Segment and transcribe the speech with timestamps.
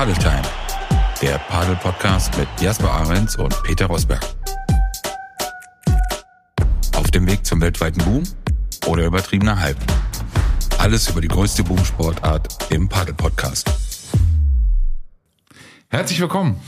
[0.00, 0.40] Padeltime,
[1.20, 4.22] der Padel-Podcast mit Jasper Ahrens und Peter Rosberg.
[6.96, 8.22] Auf dem Weg zum weltweiten Boom
[8.86, 9.76] oder übertriebener Hype.
[10.78, 13.70] Alles über die größte Boomsportart im Padel-Podcast.
[15.90, 16.58] Herzlich willkommen.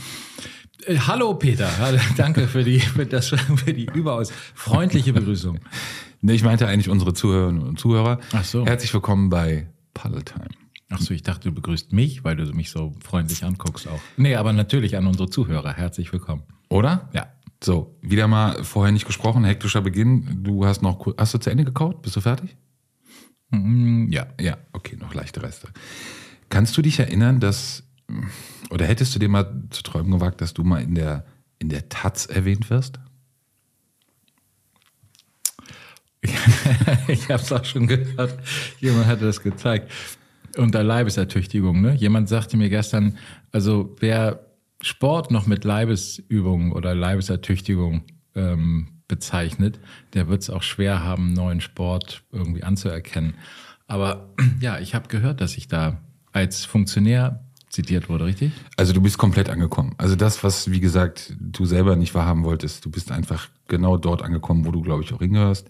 [0.85, 1.71] Äh, Hallo Peter,
[2.17, 5.57] danke für die, für, das, für die überaus freundliche Begrüßung.
[6.21, 8.19] Nee, ich meinte eigentlich unsere Zuhörerinnen und Zuhörer.
[8.31, 8.63] Ach so.
[8.63, 9.65] Herzlich willkommen bei
[9.95, 10.62] Paddle-Time.
[10.95, 13.99] Ach so, ich dachte, du begrüßt mich, weil du mich so freundlich anguckst auch.
[14.15, 15.73] Nee, aber natürlich an unsere Zuhörer.
[15.73, 16.43] Herzlich willkommen.
[16.69, 17.09] Oder?
[17.13, 17.27] Ja.
[17.63, 20.43] So, wieder mal vorher nicht gesprochen, hektischer Beginn.
[20.43, 22.03] Du hast noch, hast du zu Ende gekaut?
[22.03, 22.55] Bist du fertig?
[23.49, 24.27] Mm, Ja.
[24.39, 25.69] Ja, okay, noch leichte Reste.
[26.49, 27.83] Kannst du dich erinnern, dass,
[28.69, 31.25] oder hättest du dir mal zu träumen gewagt, dass du mal in der,
[31.57, 32.99] in der Taz erwähnt wirst?
[37.07, 38.37] ich habe es auch schon gehört.
[38.79, 39.91] Jemand hatte das gezeigt.
[40.57, 41.81] Unter Leibesertüchtigung.
[41.81, 41.95] Ne?
[41.95, 43.17] Jemand sagte mir gestern,
[43.51, 44.45] also wer
[44.81, 48.03] Sport noch mit Leibesübungen oder Leibesertüchtigung
[48.35, 49.79] ähm, bezeichnet,
[50.13, 53.35] der wird es auch schwer haben, neuen Sport irgendwie anzuerkennen.
[53.87, 54.29] Aber
[54.59, 56.01] ja, ich habe gehört, dass ich da
[56.31, 58.51] als Funktionär zitiert wurde, richtig?
[58.77, 59.95] Also du bist komplett angekommen.
[59.97, 64.21] Also das, was, wie gesagt, du selber nicht wahrhaben wolltest, du bist einfach genau dort
[64.21, 65.67] angekommen, wo du, glaube ich, auch hingehörst.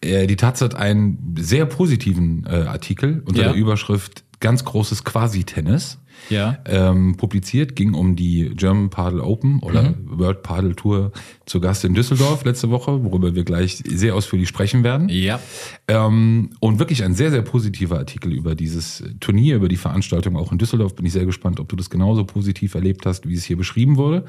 [0.00, 3.48] Äh, die Taz hat einen sehr positiven äh, Artikel unter Ja.
[3.52, 5.98] der Überschrift Ganz großes Quasi-Tennis.
[6.28, 6.58] Ja.
[6.66, 11.10] ähm, publiziert, ging um die German Padel Open oder World Padel Tour
[11.46, 15.08] zu Gast in Düsseldorf letzte Woche, worüber wir gleich sehr ausführlich sprechen werden.
[15.08, 15.40] Ja.
[15.88, 20.52] Ähm, und wirklich ein sehr, sehr positiver Artikel über dieses Turnier, über die Veranstaltung auch
[20.52, 20.94] in Düsseldorf.
[20.94, 23.96] Bin ich sehr gespannt, ob du das genauso positiv erlebt hast, wie es hier beschrieben
[23.96, 24.24] wurde.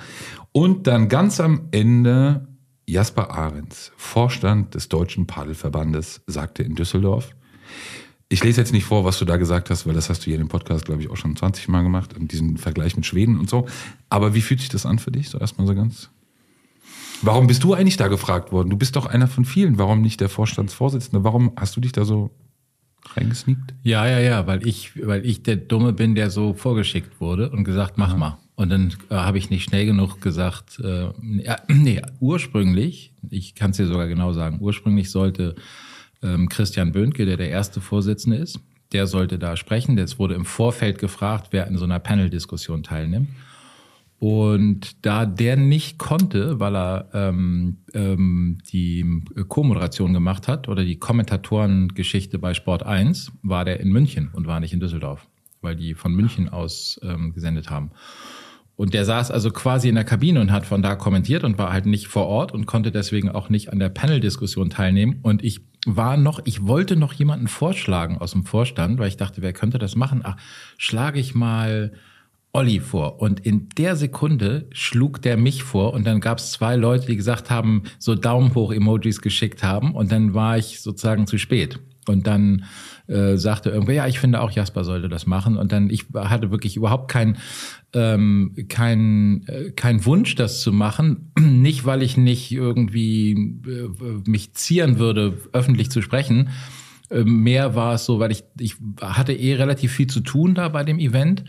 [0.51, 2.47] Und dann ganz am Ende
[2.87, 7.35] Jasper Ahrens, Vorstand des Deutschen Padelverbandes, sagte in Düsseldorf,
[8.33, 10.35] ich lese jetzt nicht vor, was du da gesagt hast, weil das hast du hier
[10.35, 13.39] in dem Podcast, glaube ich, auch schon 20 Mal gemacht, und diesen Vergleich mit Schweden
[13.39, 13.67] und so.
[14.09, 15.29] Aber wie fühlt sich das an für dich?
[15.29, 16.09] So erstmal so ganz.
[17.21, 18.71] Warum bist du eigentlich da gefragt worden?
[18.71, 19.77] Du bist doch einer von vielen.
[19.77, 21.23] Warum nicht der Vorstandsvorsitzende?
[21.23, 22.31] Warum hast du dich da so
[23.15, 23.75] reingesneakt?
[23.83, 27.63] Ja, ja, ja, weil ich, weil ich der Dumme bin, der so vorgeschickt wurde und
[27.63, 28.39] gesagt, mach mal.
[28.55, 31.11] Und dann äh, habe ich nicht schnell genug gesagt, äh,
[31.43, 35.55] ja, nee, ursprünglich, ich kann es dir sogar genau sagen, ursprünglich sollte
[36.23, 38.59] ähm, Christian Böhnke, der der erste Vorsitzende ist,
[38.91, 39.97] der sollte da sprechen.
[39.97, 43.29] Jetzt wurde im Vorfeld gefragt, wer an so einer Panel-Diskussion teilnimmt.
[44.19, 50.97] Und da der nicht konnte, weil er ähm, ähm, die Co-Moderation gemacht hat oder die
[50.97, 55.27] Kommentatorengeschichte bei Sport 1, war der in München und war nicht in Düsseldorf,
[55.59, 57.91] weil die von München aus ähm, gesendet haben.
[58.75, 61.73] Und der saß also quasi in der Kabine und hat von da kommentiert und war
[61.73, 65.19] halt nicht vor Ort und konnte deswegen auch nicht an der Panel-Diskussion teilnehmen.
[65.21, 69.41] Und ich war noch, ich wollte noch jemanden vorschlagen aus dem Vorstand, weil ich dachte,
[69.41, 70.21] wer könnte das machen?
[70.23, 70.37] Ach,
[70.77, 71.93] schlage ich mal
[72.53, 73.19] Olli vor.
[73.19, 77.17] Und in der Sekunde schlug der mich vor und dann gab es zwei Leute, die
[77.17, 81.79] gesagt haben, so Daumen hoch Emojis geschickt haben und dann war ich sozusagen zu spät.
[82.07, 82.65] Und dann
[83.07, 85.57] äh, sagte irgendwer, ja, ich finde auch Jasper sollte das machen.
[85.57, 87.37] Und dann, ich hatte wirklich überhaupt kein,
[87.93, 91.31] ähm, kein, äh, kein Wunsch, das zu machen.
[91.39, 96.49] Nicht, weil ich nicht irgendwie äh, mich zieren würde, öffentlich zu sprechen.
[97.09, 100.69] Äh, Mehr war es so, weil ich, ich hatte eh relativ viel zu tun da
[100.69, 101.43] bei dem Event.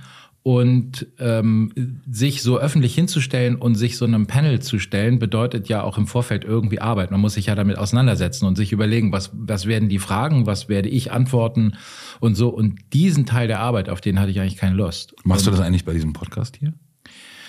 [0.47, 1.72] Und ähm,
[2.06, 6.06] sich so öffentlich hinzustellen und sich so einem Panel zu stellen, bedeutet ja auch im
[6.06, 7.10] Vorfeld irgendwie Arbeit.
[7.10, 10.69] Man muss sich ja damit auseinandersetzen und sich überlegen, was, was werden die Fragen, was
[10.69, 11.77] werde ich antworten
[12.21, 12.50] und so.
[12.50, 15.15] Und diesen Teil der Arbeit, auf den hatte ich eigentlich keine Lust.
[15.25, 16.75] Machst du das eigentlich bei diesem Podcast hier?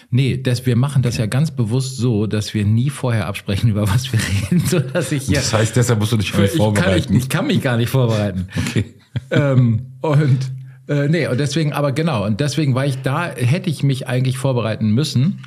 [0.09, 3.89] Nee, das, wir machen das ja ganz bewusst so, dass wir nie vorher absprechen, über
[3.89, 4.19] was wir
[4.51, 5.35] reden, so dass ich hier.
[5.35, 7.15] Das heißt, deshalb musst du dich nicht ich, kann, ich, vorbereiten.
[7.15, 8.47] ich kann mich gar nicht vorbereiten.
[8.55, 8.85] Okay.
[9.31, 10.39] ähm, und
[10.87, 14.37] äh, nee, und deswegen, aber genau, und deswegen war ich da, hätte ich mich eigentlich
[14.37, 15.41] vorbereiten müssen.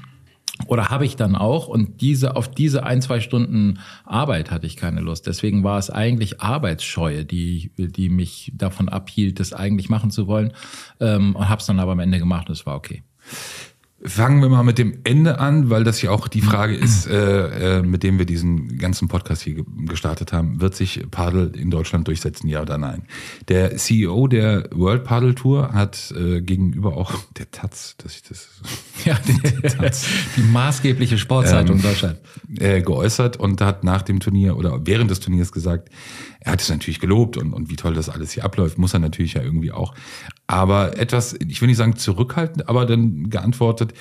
[0.67, 1.69] Oder habe ich dann auch.
[1.69, 5.29] Und diese, auf diese ein, zwei Stunden Arbeit hatte ich keine Lust.
[5.29, 10.53] Deswegen war es eigentlich Arbeitsscheue, die, die mich davon abhielt, das eigentlich machen zu wollen.
[10.99, 13.05] Ähm, und habe es dann aber am Ende gemacht und es war okay.
[14.05, 17.79] Fangen wir mal mit dem Ende an, weil das ja auch die Frage ist, äh,
[17.79, 20.61] äh, mit dem wir diesen ganzen Podcast hier ge- gestartet haben.
[20.61, 23.03] Wird sich Padel in Deutschland durchsetzen, ja oder nein?
[23.49, 28.49] Der CEO der World Padel Tour hat äh, gegenüber auch der Taz, dass ich das
[29.05, 29.37] Ja, die,
[30.37, 32.19] die maßgebliche Sportzeitung Ähm, Deutschland.
[32.59, 35.89] äh, geäußert und hat nach dem Turnier oder während des Turniers gesagt,
[36.41, 39.01] er hat es natürlich gelobt und, und wie toll das alles hier abläuft, muss er
[39.01, 39.93] natürlich ja irgendwie auch.
[40.49, 43.93] Aber etwas, ich will nicht sagen zurückhaltend, aber dann geantwortet,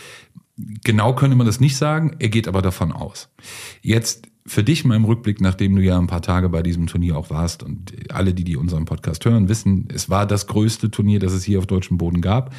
[0.83, 3.29] genau könnte man das nicht sagen, er geht aber davon aus.
[3.81, 7.17] Jetzt für dich mal im Rückblick, nachdem du ja ein paar Tage bei diesem Turnier
[7.17, 11.19] auch warst und alle, die, die unseren Podcast hören, wissen, es war das größte Turnier,
[11.19, 12.55] das es hier auf deutschem Boden gab.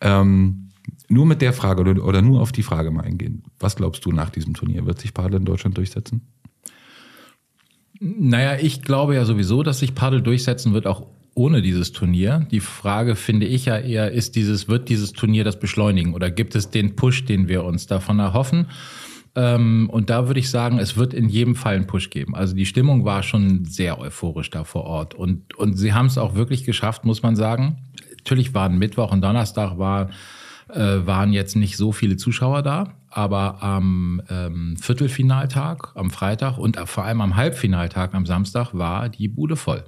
[0.00, 0.68] Ähm,
[1.08, 3.42] nur mit der Frage oder, oder nur auf die Frage mal eingehen.
[3.58, 4.86] Was glaubst du nach diesem Turnier?
[4.86, 6.28] Wird sich Padel in Deutschland durchsetzen?
[7.98, 12.46] Naja, ich glaube ja sowieso, dass sich Padel durchsetzen wird, auch ohne dieses Turnier.
[12.50, 16.54] Die Frage finde ich ja eher, ist dieses, wird dieses Turnier das beschleunigen oder gibt
[16.54, 18.66] es den Push, den wir uns davon erhoffen?
[19.34, 22.34] Ähm, und da würde ich sagen, es wird in jedem Fall einen Push geben.
[22.34, 25.14] Also die Stimmung war schon sehr euphorisch da vor Ort.
[25.14, 27.78] Und, und sie haben es auch wirklich geschafft, muss man sagen.
[28.18, 30.10] Natürlich waren Mittwoch und Donnerstag war,
[30.68, 32.94] äh, waren jetzt nicht so viele Zuschauer da.
[33.08, 39.28] Aber am ähm, Viertelfinaltag, am Freitag und vor allem am Halbfinaltag am Samstag war die
[39.28, 39.84] Bude voll.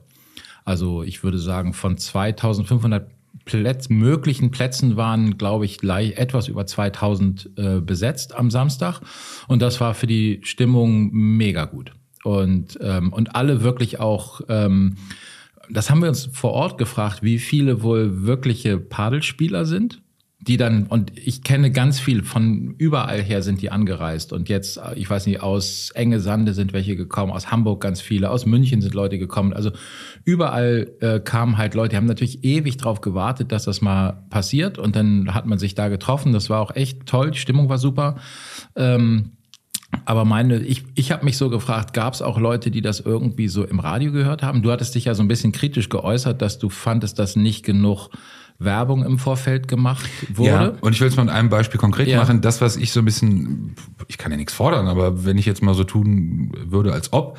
[0.64, 3.10] Also ich würde sagen, von 2500
[3.44, 9.00] Plätz, möglichen Plätzen waren, glaube ich, gleich etwas über 2000 äh, besetzt am Samstag.
[9.48, 11.92] Und das war für die Stimmung mega gut.
[12.22, 14.96] Und, ähm, und alle wirklich auch, ähm,
[15.68, 20.00] das haben wir uns vor Ort gefragt, wie viele wohl wirkliche Padelspieler sind
[20.46, 24.32] die dann, und ich kenne ganz viel, von überall her sind die angereist.
[24.32, 28.30] Und jetzt, ich weiß nicht, aus Enge Sande sind welche gekommen, aus Hamburg ganz viele,
[28.30, 29.54] aus München sind Leute gekommen.
[29.54, 29.70] Also
[30.24, 34.78] überall äh, kamen halt Leute, die haben natürlich ewig drauf gewartet, dass das mal passiert.
[34.78, 36.32] Und dann hat man sich da getroffen.
[36.32, 38.16] Das war auch echt toll, die Stimmung war super.
[38.76, 39.30] Ähm,
[40.04, 43.48] aber meine, ich, ich habe mich so gefragt, gab es auch Leute, die das irgendwie
[43.48, 44.62] so im Radio gehört haben?
[44.62, 48.10] Du hattest dich ja so ein bisschen kritisch geäußert, dass du fandest, dass nicht genug
[48.58, 50.48] Werbung im Vorfeld gemacht wurde.
[50.48, 52.18] Ja, und ich will es mal mit einem Beispiel konkret ja.
[52.18, 52.40] machen.
[52.40, 53.74] Das, was ich so ein bisschen,
[54.06, 57.38] ich kann ja nichts fordern, aber wenn ich jetzt mal so tun würde, als ob,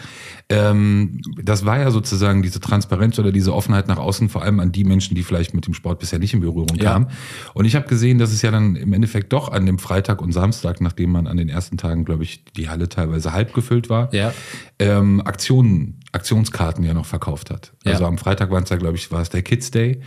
[0.50, 4.72] ähm, das war ja sozusagen diese Transparenz oder diese Offenheit nach außen, vor allem an
[4.72, 7.08] die Menschen, die vielleicht mit dem Sport bisher nicht in Berührung kamen.
[7.10, 7.16] Ja.
[7.54, 10.34] Und ich habe gesehen, dass es ja dann im Endeffekt doch an dem Freitag und
[10.34, 14.14] Samstag, nachdem man an den ersten Tagen, glaube ich, die Halle teilweise halb gefüllt war,
[14.14, 14.34] ja.
[14.80, 17.74] Ähm, Aktionen, Aktionskarten ja noch verkauft hat.
[17.84, 20.02] Also am Freitag waren es ja, glaube ich, war es der Kids Day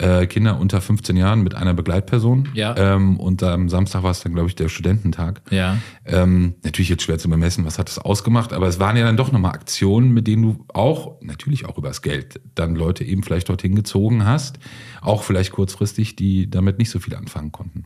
[0.00, 2.48] äh, Kinder unter 15 Jahren mit einer Begleitperson.
[2.54, 2.76] Ja.
[2.76, 5.42] Ähm, und am Samstag war es dann, glaube ich, der Studententag.
[5.50, 5.76] Ja.
[6.06, 9.16] Ähm, natürlich jetzt schwer zu bemessen, was hat das ausgemacht, aber es waren ja dann
[9.16, 13.48] doch nochmal Aktionen, mit denen du auch, natürlich auch übers Geld, dann Leute eben vielleicht
[13.48, 14.58] dorthin gezogen hast,
[15.02, 17.84] auch vielleicht kurzfristig, die damit nicht so viel anfangen konnten.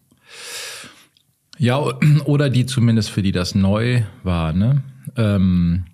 [1.58, 1.78] Ja,
[2.24, 4.82] oder die zumindest für die das neu war, ne?
[5.16, 5.84] Ähm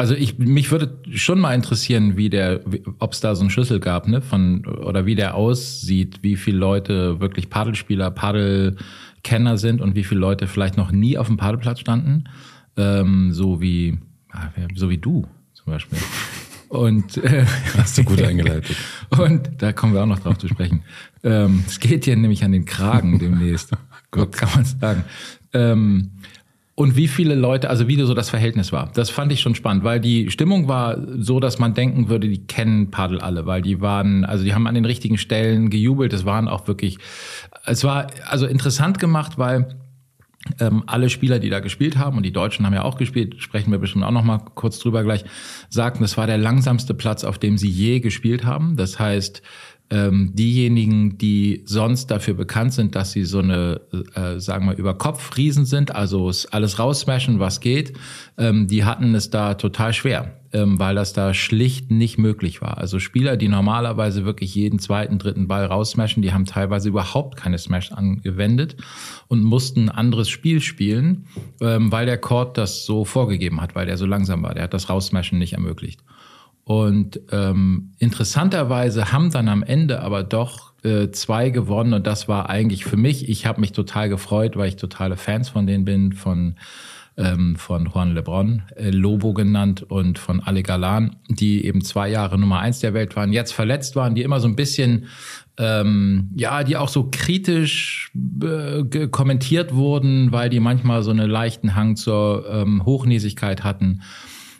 [0.00, 2.62] also ich, mich würde schon mal interessieren, wie der,
[3.00, 6.56] ob es da so einen Schlüssel gab, ne, von oder wie der aussieht, wie viele
[6.56, 11.80] Leute wirklich Paddelspieler, Paddelkenner sind und wie viele Leute vielleicht noch nie auf dem Paddelplatz
[11.80, 12.24] standen,
[12.78, 13.98] ähm, so wie
[14.30, 15.98] ah, so wie du zum Beispiel.
[16.70, 17.44] Und äh,
[17.76, 18.76] hast du gut eingeleitet.
[19.10, 20.82] Und da kommen wir auch noch drauf zu sprechen.
[21.22, 23.72] Ähm, es geht hier nämlich an den Kragen demnächst.
[24.10, 25.04] Gott kann man sagen.
[25.52, 26.12] Ähm,
[26.80, 28.90] und wie viele Leute, also wie so das Verhältnis war.
[28.94, 32.46] Das fand ich schon spannend, weil die Stimmung war so, dass man denken würde, die
[32.46, 36.14] kennen Padel alle, weil die waren, also die haben an den richtigen Stellen gejubelt.
[36.14, 36.96] Es waren auch wirklich,
[37.66, 39.76] es war also interessant gemacht, weil
[40.58, 43.70] ähm, alle Spieler, die da gespielt haben, und die Deutschen haben ja auch gespielt, sprechen
[43.70, 45.26] wir bestimmt auch noch mal kurz drüber gleich,
[45.68, 48.76] sagten, es war der langsamste Platz, auf dem sie je gespielt haben.
[48.76, 49.42] Das heißt,
[49.90, 53.80] ähm, diejenigen, die sonst dafür bekannt sind, dass sie so eine,
[54.14, 57.94] äh, sagen wir, über Kopf Riesen sind, also alles raussmashen, was geht,
[58.38, 62.78] ähm, die hatten es da total schwer, ähm, weil das da schlicht nicht möglich war.
[62.78, 67.58] Also Spieler, die normalerweise wirklich jeden zweiten, dritten Ball raussmashen, die haben teilweise überhaupt keine
[67.58, 68.76] Smash angewendet
[69.26, 71.26] und mussten ein anderes Spiel spielen,
[71.60, 74.54] ähm, weil der Court das so vorgegeben hat, weil der so langsam war.
[74.54, 76.00] Der hat das Raussmashen nicht ermöglicht.
[76.64, 81.94] Und ähm, interessanterweise haben dann am Ende aber doch äh, zwei gewonnen.
[81.94, 85.48] Und das war eigentlich für mich, ich habe mich total gefreut, weil ich totale Fans
[85.48, 86.56] von denen bin, von
[87.16, 92.38] ähm, von Juan Lebron, äh, Lobo genannt und von Ale Galan, die eben zwei Jahre
[92.38, 95.06] Nummer eins der Welt waren, jetzt verletzt waren, die immer so ein bisschen
[95.58, 98.12] ähm, ja, die auch so kritisch
[98.42, 104.00] äh, kommentiert wurden, weil die manchmal so einen leichten Hang zur ähm, Hochnäsigkeit hatten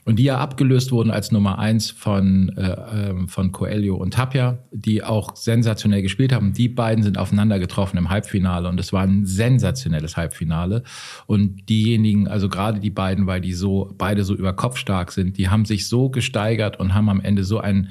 [0.05, 4.59] und die ja abgelöst wurden als Nummer eins von, äh, ähm, von Coelho und Tapia,
[4.73, 6.53] die auch sensationell gespielt haben.
[6.53, 10.83] Die beiden sind aufeinander getroffen im Halbfinale und es war ein sensationelles Halbfinale.
[11.27, 15.37] Und diejenigen, also gerade die beiden, weil die so beide so über Kopf stark sind,
[15.37, 17.91] die haben sich so gesteigert und haben am Ende so ein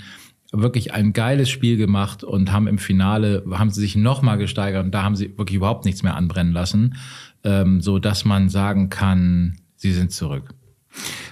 [0.52, 4.84] wirklich ein geiles Spiel gemacht und haben im Finale haben sie sich noch mal gesteigert
[4.84, 6.96] und da haben sie wirklich überhaupt nichts mehr anbrennen lassen,
[7.44, 10.56] ähm, so dass man sagen kann, sie sind zurück.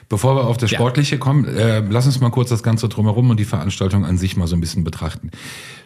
[0.09, 1.19] Bevor wir auf das Sportliche ja.
[1.19, 4.47] kommen, äh, lass uns mal kurz das Ganze drumherum und die Veranstaltung an sich mal
[4.47, 5.31] so ein bisschen betrachten.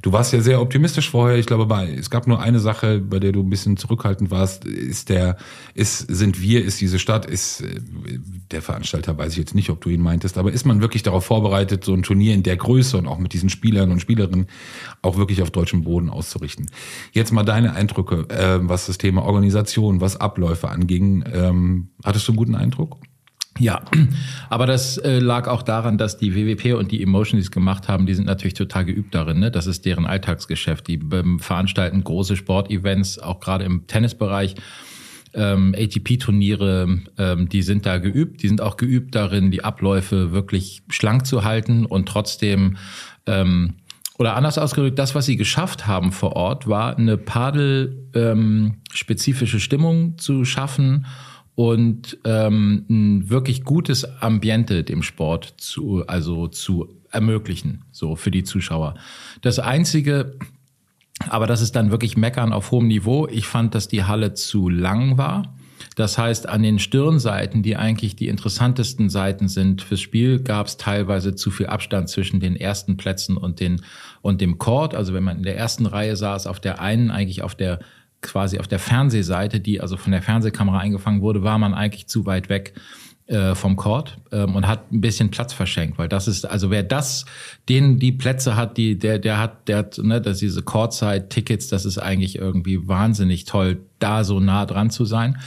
[0.03, 1.37] Du warst ja sehr optimistisch vorher.
[1.37, 4.65] Ich glaube, bei, es gab nur eine Sache, bei der du ein bisschen zurückhaltend warst.
[4.65, 5.37] Ist der,
[5.73, 7.79] ist, sind wir, ist diese Stadt, ist äh,
[8.51, 11.25] der Veranstalter, weiß ich jetzt nicht, ob du ihn meintest, aber ist man wirklich darauf
[11.25, 14.47] vorbereitet, so ein Turnier in der Größe und auch mit diesen Spielern und Spielerinnen
[15.01, 16.69] auch wirklich auf deutschem Boden auszurichten?
[17.11, 21.23] Jetzt mal deine Eindrücke, äh, was das Thema Organisation, was Abläufe anging.
[21.31, 22.97] Ähm, hattest du einen guten Eindruck?
[23.59, 23.81] Ja,
[24.49, 27.87] aber das äh, lag auch daran, dass die WWP und die Emotion, die es gemacht
[27.87, 29.39] haben, die sind natürlich total geübt darin.
[29.39, 29.51] Ne?
[29.51, 30.87] Das ist deren Alltagsgeschäft.
[30.87, 34.55] Die ähm, veranstalten große Sportevents, auch gerade im Tennisbereich.
[35.33, 38.43] Ähm, ATP-Turniere, ähm, die sind da geübt.
[38.43, 42.75] Die sind auch geübt darin, die Abläufe wirklich schlank zu halten und trotzdem
[43.27, 43.75] ähm,
[44.17, 50.19] oder anders ausgedrückt, das, was sie geschafft haben vor Ort, war eine Padel-spezifische ähm, Stimmung
[50.19, 51.07] zu schaffen
[51.55, 58.43] und ähm, ein wirklich gutes Ambiente dem Sport zu, also zu ermöglichen, so für die
[58.43, 58.95] Zuschauer.
[59.41, 60.37] Das einzige,
[61.29, 63.27] aber das ist dann wirklich Meckern auf hohem Niveau.
[63.27, 65.55] Ich fand, dass die Halle zu lang war.
[65.95, 70.77] Das heißt, an den Stirnseiten, die eigentlich die interessantesten Seiten sind fürs Spiel, gab es
[70.77, 73.81] teilweise zu viel Abstand zwischen den ersten Plätzen und den
[74.21, 74.95] und dem Court.
[74.95, 77.79] Also wenn man in der ersten Reihe saß, auf der einen eigentlich auf der
[78.21, 82.25] quasi auf der Fernsehseite, die also von der Fernsehkamera eingefangen wurde, war man eigentlich zu
[82.25, 82.73] weit weg
[83.27, 86.83] äh, vom Court ähm, und hat ein bisschen Platz verschenkt, weil das ist, also wer
[86.83, 87.25] das,
[87.69, 91.85] den die Plätze hat, die, der, der hat, der hat, ne, dass diese Courtside-Tickets, das
[91.85, 95.37] ist eigentlich irgendwie wahnsinnig toll, da so nah dran zu sein.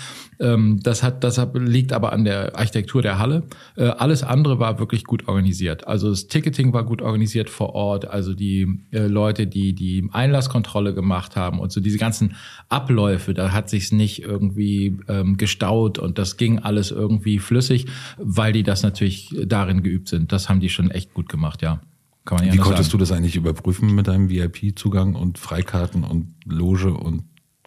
[0.41, 3.45] Ähm, das hat, das liegt aber an der Architektur der Halle.
[3.77, 5.87] Äh, alles andere war wirklich gut organisiert.
[5.87, 8.09] Also das Ticketing war gut organisiert vor Ort.
[8.09, 12.37] Also die äh, Leute, die die Einlasskontrolle gemacht haben und so diese ganzen
[12.69, 17.87] Abläufe, da hat sich's nicht irgendwie ähm, gestaut und das ging alles irgendwie flüssig,
[18.19, 20.33] weil die das natürlich darin geübt sind.
[20.33, 21.81] Das haben die schon echt gut gemacht, ja.
[22.27, 22.93] Wie konntest sagen.
[22.93, 27.25] du das eigentlich überprüfen mit deinem VIP-Zugang und Freikarten und Loge und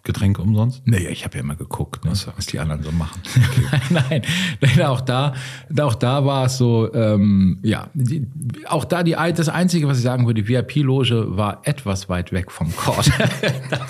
[0.08, 0.80] Getränke umsonst?
[0.86, 3.20] Naja, ich habe ja immer geguckt, ne, was die anderen so machen.
[3.48, 3.80] Okay.
[3.90, 4.22] nein,
[4.60, 5.34] nein, auch da,
[5.80, 8.26] auch da war es so, ähm, ja, die,
[8.66, 12.50] auch da die das Einzige, was ich sagen würde, die VIP-Loge war etwas weit weg
[12.50, 13.10] vom Court.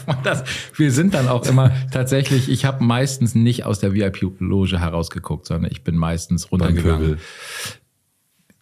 [0.76, 5.70] Wir sind dann auch immer tatsächlich, ich habe meistens nicht aus der VIP-Loge herausgeguckt, sondern
[5.70, 7.18] ich bin meistens runtergegangen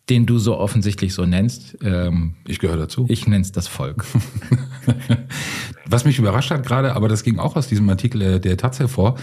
[0.09, 1.79] den du so offensichtlich so nennst.
[1.83, 3.07] Ähm, ich gehöre dazu.
[3.09, 4.05] Ich nenne es das Volk.
[5.89, 8.79] Was mich überrascht hat gerade, aber das ging auch aus diesem Artikel äh, der Taz
[8.79, 9.17] hervor,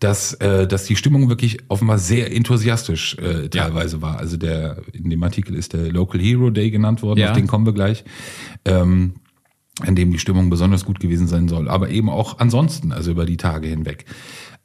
[0.00, 4.02] dass, äh, dass die Stimmung wirklich offenbar sehr enthusiastisch äh, teilweise ja.
[4.02, 4.18] war.
[4.18, 7.30] Also der in dem Artikel ist der Local Hero Day genannt worden, ja.
[7.30, 8.04] auf den kommen wir gleich.
[8.64, 9.14] Ähm,
[9.80, 13.24] an dem die Stimmung besonders gut gewesen sein soll, aber eben auch ansonsten, also über
[13.24, 14.04] die Tage hinweg.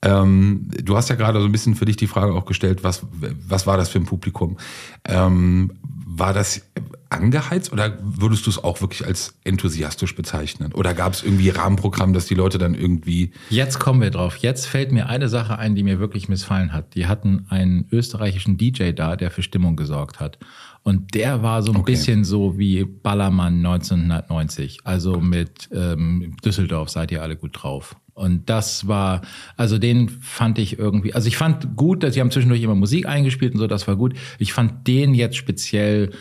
[0.02, 3.06] Ähm, du hast ja gerade so ein bisschen für dich die Frage auch gestellt, was,
[3.48, 4.58] was war das für ein Publikum?
[5.06, 5.72] Ähm,
[6.18, 6.62] war das
[7.10, 10.72] angeheizt oder würdest du es auch wirklich als enthusiastisch bezeichnen?
[10.74, 13.32] Oder gab es irgendwie Rahmenprogramm, dass die Leute dann irgendwie.
[13.50, 14.38] Jetzt kommen wir drauf.
[14.38, 16.96] Jetzt fällt mir eine Sache ein, die mir wirklich missfallen hat.
[16.96, 20.40] Die hatten einen österreichischen DJ da, der für Stimmung gesorgt hat.
[20.84, 21.94] Und der war so ein okay.
[21.94, 24.80] bisschen so wie Ballermann 1990.
[24.84, 27.96] Also mit ähm, Düsseldorf seid ihr alle gut drauf.
[28.15, 29.22] Und das war,
[29.57, 33.07] also den fand ich irgendwie, also ich fand gut, dass sie haben zwischendurch immer Musik
[33.07, 34.13] eingespielt und so, das war gut.
[34.39, 36.12] Ich fand den jetzt speziell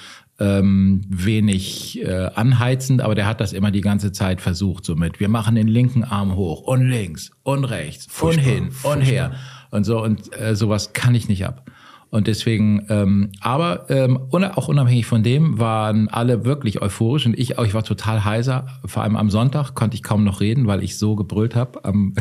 [0.41, 5.21] ähm, wenig äh, anheizend, aber der hat das immer die ganze Zeit versucht, so mit,
[5.21, 8.93] wir machen den linken Arm hoch und links und rechts furchtbar, und hin furchtbar.
[8.93, 9.33] und her
[9.71, 11.71] und so und äh, sowas kann ich nicht ab.
[12.15, 17.59] Und deswegen, ähm, aber ähm, auch unabhängig von dem waren alle wirklich euphorisch und ich
[17.59, 17.65] auch.
[17.67, 18.67] Ich war total heiser.
[18.85, 22.15] Vor allem am Sonntag konnte ich kaum noch reden, weil ich so gebrüllt habe am,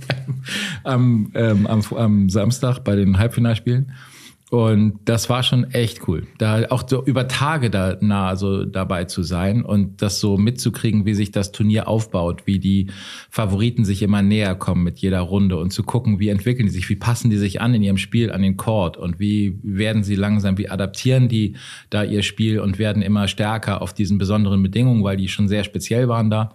[0.82, 3.92] am, ähm, am, am Samstag bei den Halbfinalspielen.
[4.50, 9.04] Und das war schon echt cool, da auch so über Tage da nah so dabei
[9.04, 12.86] zu sein und das so mitzukriegen, wie sich das Turnier aufbaut, wie die
[13.28, 16.88] Favoriten sich immer näher kommen mit jeder Runde und zu gucken, wie entwickeln die sich,
[16.88, 20.14] wie passen die sich an in ihrem Spiel an den Court und wie werden sie
[20.14, 21.56] langsam, wie adaptieren die
[21.90, 25.64] da ihr Spiel und werden immer stärker auf diesen besonderen Bedingungen, weil die schon sehr
[25.64, 26.54] speziell waren da.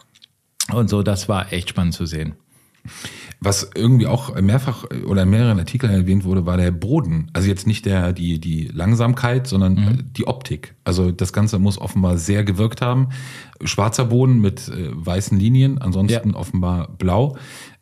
[0.72, 2.34] Und so, das war echt spannend zu sehen.
[3.40, 7.30] Was irgendwie auch mehrfach oder in mehreren Artikeln erwähnt wurde, war der Boden.
[7.34, 10.14] Also jetzt nicht der, die, die Langsamkeit, sondern mhm.
[10.14, 10.76] die Optik.
[10.84, 13.10] Also das Ganze muss offenbar sehr gewirkt haben.
[13.64, 16.36] Schwarzer Boden mit äh, weißen Linien, ansonsten ja.
[16.36, 17.38] offenbar blau.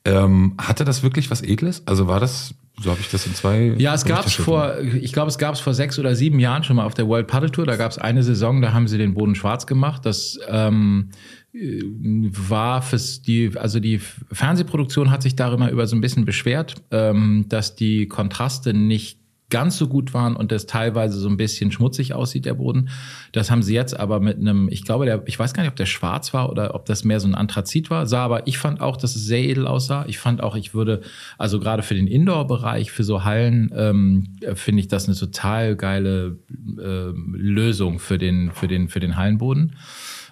[0.06, 1.84] Ähm, hatte das wirklich was Edles?
[1.86, 3.76] Also war das so habe ich das in zwei.
[3.78, 6.64] Ja, es gab es vor, ich glaube, es gab es vor sechs oder sieben Jahren
[6.64, 7.66] schon mal auf der World Paddle Tour.
[7.66, 10.06] Da gab es eine Saison, da haben sie den Boden schwarz gemacht.
[10.06, 11.10] Das ähm,
[11.54, 17.46] war fürs die, also die Fernsehproduktion hat sich darüber über so ein bisschen beschwert, ähm,
[17.50, 19.20] dass die Kontraste nicht
[19.52, 22.90] ganz so gut waren und das teilweise so ein bisschen schmutzig aussieht, der Boden.
[23.34, 25.76] Das haben sie jetzt aber mit einem, ich glaube, der, ich weiß gar nicht, ob
[25.76, 28.80] der schwarz war oder ob das mehr so ein Anthrazit war, sah aber, ich fand
[28.80, 30.06] auch, dass es sehr edel aussah.
[30.08, 31.02] Ich fand auch, ich würde,
[31.38, 36.40] also gerade für den Indoor-Bereich, für so Hallen, ähm, finde ich das eine total geile
[36.80, 39.76] äh, Lösung für den, für den, für den Hallenboden.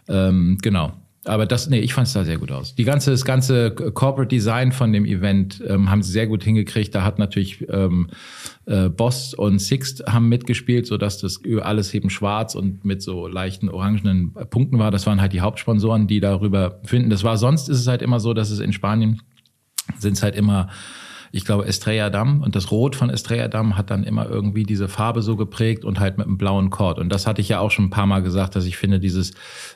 [0.07, 0.93] Ähm, genau
[1.25, 2.75] aber das, nee, ich fand es da sehr gut aus.
[2.75, 6.95] Die ganze, das ganze Corporate Design von dem Event ähm, haben sie sehr gut hingekriegt.
[6.95, 8.07] Da hat natürlich ähm,
[8.65, 13.27] äh, Boss und Sixt haben mitgespielt, so dass das alles eben schwarz und mit so
[13.27, 14.91] leichten orangenen Punkten war.
[14.91, 17.09] Das waren halt die Hauptsponsoren, die darüber finden.
[17.09, 19.21] Das war sonst ist es halt immer so, dass es in Spanien
[19.97, 20.69] sind es halt immer
[21.31, 24.87] ich glaube, Estrella Damm und das Rot von Estrella Damm hat dann immer irgendwie diese
[24.87, 26.99] Farbe so geprägt und halt mit einem blauen Chord.
[26.99, 29.33] Und das hatte ich ja auch schon ein paar Mal gesagt, dass ich finde, dieses,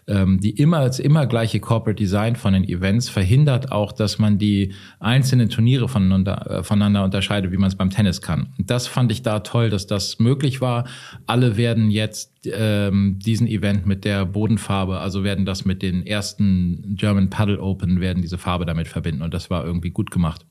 [0.08, 4.38] ähm, die immer als immer gleiche Corporate Design von den Events verhindert auch, dass man
[4.38, 8.54] die einzelnen Turniere voneinander, äh, voneinander unterscheidet, wie man es beim Tennis kann.
[8.58, 10.86] Und das fand ich da toll, dass das möglich war.
[11.28, 16.96] Alle werden jetzt ähm, diesen Event mit der Bodenfarbe, also werden das mit den ersten
[16.96, 19.22] German Paddle Open, werden diese Farbe damit verbinden.
[19.22, 20.46] Und das war irgendwie gut gemacht.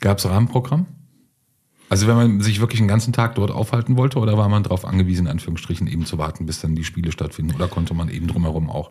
[0.00, 0.86] Gab es Rahmenprogramm?
[1.88, 4.84] Also wenn man sich wirklich einen ganzen Tag dort aufhalten wollte oder war man darauf
[4.84, 8.26] angewiesen, in Anführungsstrichen eben zu warten, bis dann die Spiele stattfinden oder konnte man eben
[8.26, 8.90] drumherum auch?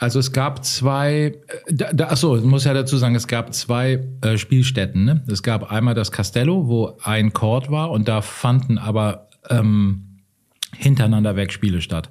[0.00, 4.02] Also es gab zwei, äh, da, achso, ich muss ja dazu sagen, es gab zwei
[4.22, 5.04] äh, Spielstätten.
[5.04, 5.22] Ne?
[5.28, 10.22] Es gab einmal das Castello, wo ein Court war und da fanden aber ähm,
[10.74, 12.10] hintereinander weg Spiele statt.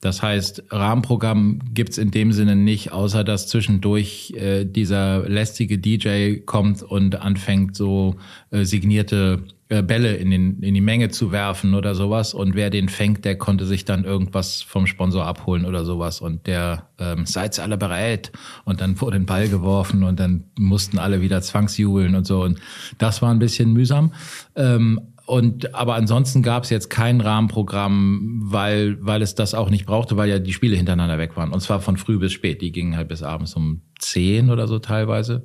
[0.00, 6.36] Das heißt, Rahmenprogramm gibt's in dem Sinne nicht, außer dass zwischendurch äh, dieser lästige DJ
[6.46, 8.16] kommt und anfängt, so
[8.50, 12.34] äh, signierte äh, Bälle in, den, in die Menge zu werfen oder sowas.
[12.34, 16.20] Und wer den fängt, der konnte sich dann irgendwas vom Sponsor abholen oder sowas.
[16.20, 18.32] Und der, ähm, seid alle bereit?
[18.64, 22.42] Und dann wurde ein Ball geworfen und dann mussten alle wieder zwangsjubeln und so.
[22.42, 22.58] Und
[22.98, 24.12] das war ein bisschen mühsam.
[24.56, 29.86] Ähm, und aber ansonsten gab es jetzt kein Rahmenprogramm, weil weil es das auch nicht
[29.86, 31.52] brauchte, weil ja die Spiele hintereinander weg waren.
[31.52, 32.60] Und zwar von früh bis spät.
[32.62, 35.44] Die gingen halt bis abends um zehn oder so teilweise.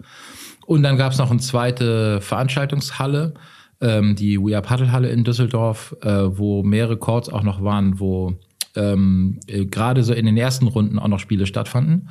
[0.65, 3.35] Und dann gab es noch eine zweite Veranstaltungshalle,
[3.79, 7.99] ähm, die We Are Paddle Halle in Düsseldorf, äh, wo mehrere Courts auch noch waren,
[7.99, 8.33] wo
[8.75, 12.09] ähm, äh, gerade so in den ersten Runden auch noch Spiele stattfanden.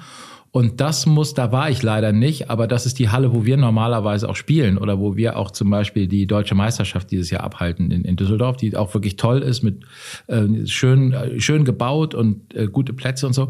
[0.55, 3.57] Und das muss, da war ich leider nicht, aber das ist die Halle, wo wir
[3.57, 7.91] normalerweise auch spielen oder wo wir auch zum Beispiel die deutsche Meisterschaft dieses Jahr abhalten
[7.91, 9.83] in, in Düsseldorf, die auch wirklich toll ist, mit
[10.29, 13.49] äh, schön, schön gebaut und äh, gute Plätze und so.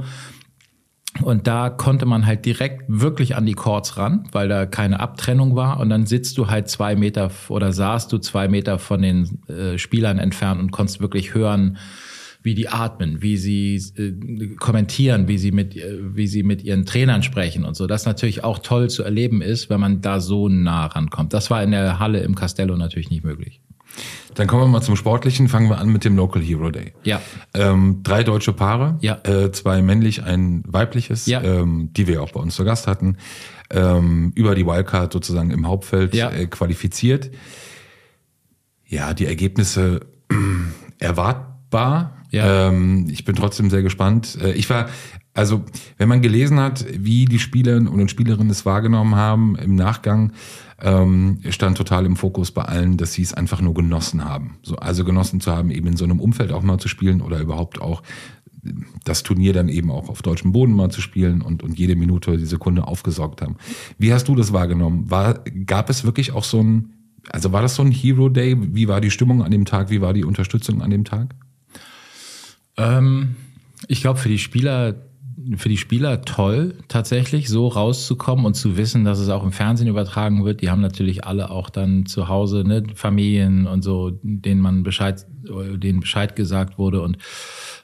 [1.23, 5.55] Und da konnte man halt direkt wirklich an die Courts ran, weil da keine Abtrennung
[5.55, 5.81] war.
[5.81, 9.77] Und dann sitzt du halt zwei Meter oder saßt du zwei Meter von den äh,
[9.77, 11.77] Spielern entfernt und konntest wirklich hören,
[12.45, 16.85] wie die atmen, wie sie äh, kommentieren, wie sie mit äh, wie sie mit ihren
[16.85, 17.87] Trainern sprechen und so.
[17.87, 21.33] Das natürlich auch toll zu erleben ist, wenn man da so nah rankommt.
[21.33, 23.61] Das war in der Halle im Castello natürlich nicht möglich.
[24.35, 25.49] Dann kommen wir mal zum Sportlichen.
[25.49, 26.93] Fangen wir an mit dem Local Hero Day.
[27.05, 27.21] Ja.
[27.55, 29.19] Ähm, drei deutsche Paare, ja.
[29.25, 31.43] äh, zwei männlich, ein weibliches, ja.
[31.43, 33.17] ähm, die wir auch bei uns zu Gast hatten,
[33.71, 36.31] ähm, über die Wildcard sozusagen im Hauptfeld ja.
[36.31, 37.31] äh, qualifiziert.
[38.87, 40.35] Ja, die Ergebnisse äh,
[40.99, 42.17] erwartbar.
[42.35, 42.69] Ja.
[42.69, 44.37] Ähm, ich bin trotzdem sehr gespannt.
[44.43, 44.89] Äh, ich war,
[45.35, 45.65] also
[45.99, 50.33] wenn man gelesen hat, wie die Spieler und Spielerinnen es wahrgenommen haben im Nachgang,
[50.83, 54.59] ähm, stand total im Fokus bei allen, dass sie es einfach nur genossen haben.
[54.63, 57.39] So, also genossen zu haben, eben in so einem Umfeld auch mal zu spielen oder
[57.39, 58.03] überhaupt auch
[59.05, 62.37] das Turnier dann eben auch auf deutschem Boden mal zu spielen und, und jede Minute,
[62.37, 63.57] die Sekunde aufgesorgt haben.
[63.99, 65.11] Wie hast du das wahrgenommen?
[65.11, 66.91] War, gab es wirklich auch so ein,
[67.31, 68.57] also war das so ein Hero Day?
[68.59, 69.91] Wie war die Stimmung an dem Tag?
[69.91, 71.35] Wie war die Unterstützung an dem Tag?
[72.77, 73.37] Ähm,
[73.89, 74.95] ich glaube, für die Spieler
[75.57, 79.89] für die Spieler toll, tatsächlich so rauszukommen und zu wissen, dass es auch im Fernsehen
[79.89, 80.63] übertragen wird.
[80.63, 85.25] Die haben natürlich alle auch dann zu Hause ne, Familien und so, denen man Bescheid,
[85.43, 87.03] denen Bescheid gesagt wurde.
[87.03, 87.19] Und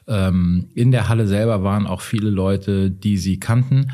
[0.07, 3.91] ähm, in der Halle selber waren auch viele Leute, die sie kannten.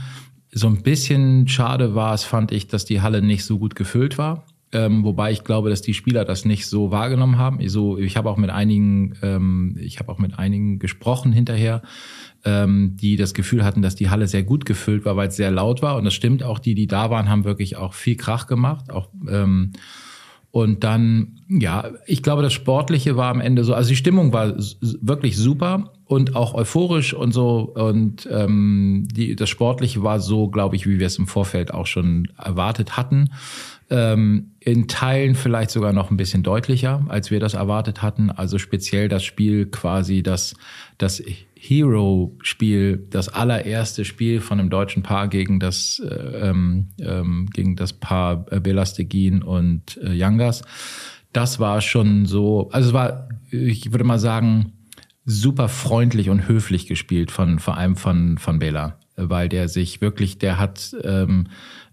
[0.51, 4.17] So ein bisschen schade war es, fand ich, dass die Halle nicht so gut gefüllt
[4.17, 4.45] war.
[4.73, 7.61] Ähm, wobei ich glaube, dass die Spieler das nicht so wahrgenommen haben.
[7.61, 11.81] Ich, so, ich habe auch mit einigen, ähm, ich habe auch mit einigen gesprochen hinterher,
[12.43, 15.51] ähm, die das Gefühl hatten, dass die Halle sehr gut gefüllt war, weil es sehr
[15.51, 15.95] laut war.
[15.95, 16.59] Und das stimmt auch.
[16.59, 18.91] Die, die da waren, haben wirklich auch viel Krach gemacht.
[18.91, 19.71] Auch ähm,
[20.51, 24.55] und dann, ja, ich glaube, das Sportliche war am Ende so, also die Stimmung war
[24.81, 27.59] wirklich super und auch euphorisch und so.
[27.75, 31.85] Und ähm, die, das Sportliche war so, glaube ich, wie wir es im Vorfeld auch
[31.85, 33.31] schon erwartet hatten.
[33.89, 38.31] Ähm, in Teilen vielleicht sogar noch ein bisschen deutlicher, als wir das erwartet hatten.
[38.31, 40.55] Also speziell das Spiel quasi, das,
[40.97, 41.21] das
[41.55, 47.93] Hero-Spiel, das allererste Spiel von einem deutschen Paar gegen das, äh, ähm, ähm, gegen das
[47.93, 50.63] Paar Belastegin und äh, Yangas
[51.33, 54.73] das war schon so, also es war, ich würde mal sagen,
[55.27, 60.39] super freundlich und höflich gespielt von vor allem von von Bela, weil der sich wirklich,
[60.39, 61.47] der hat ähm,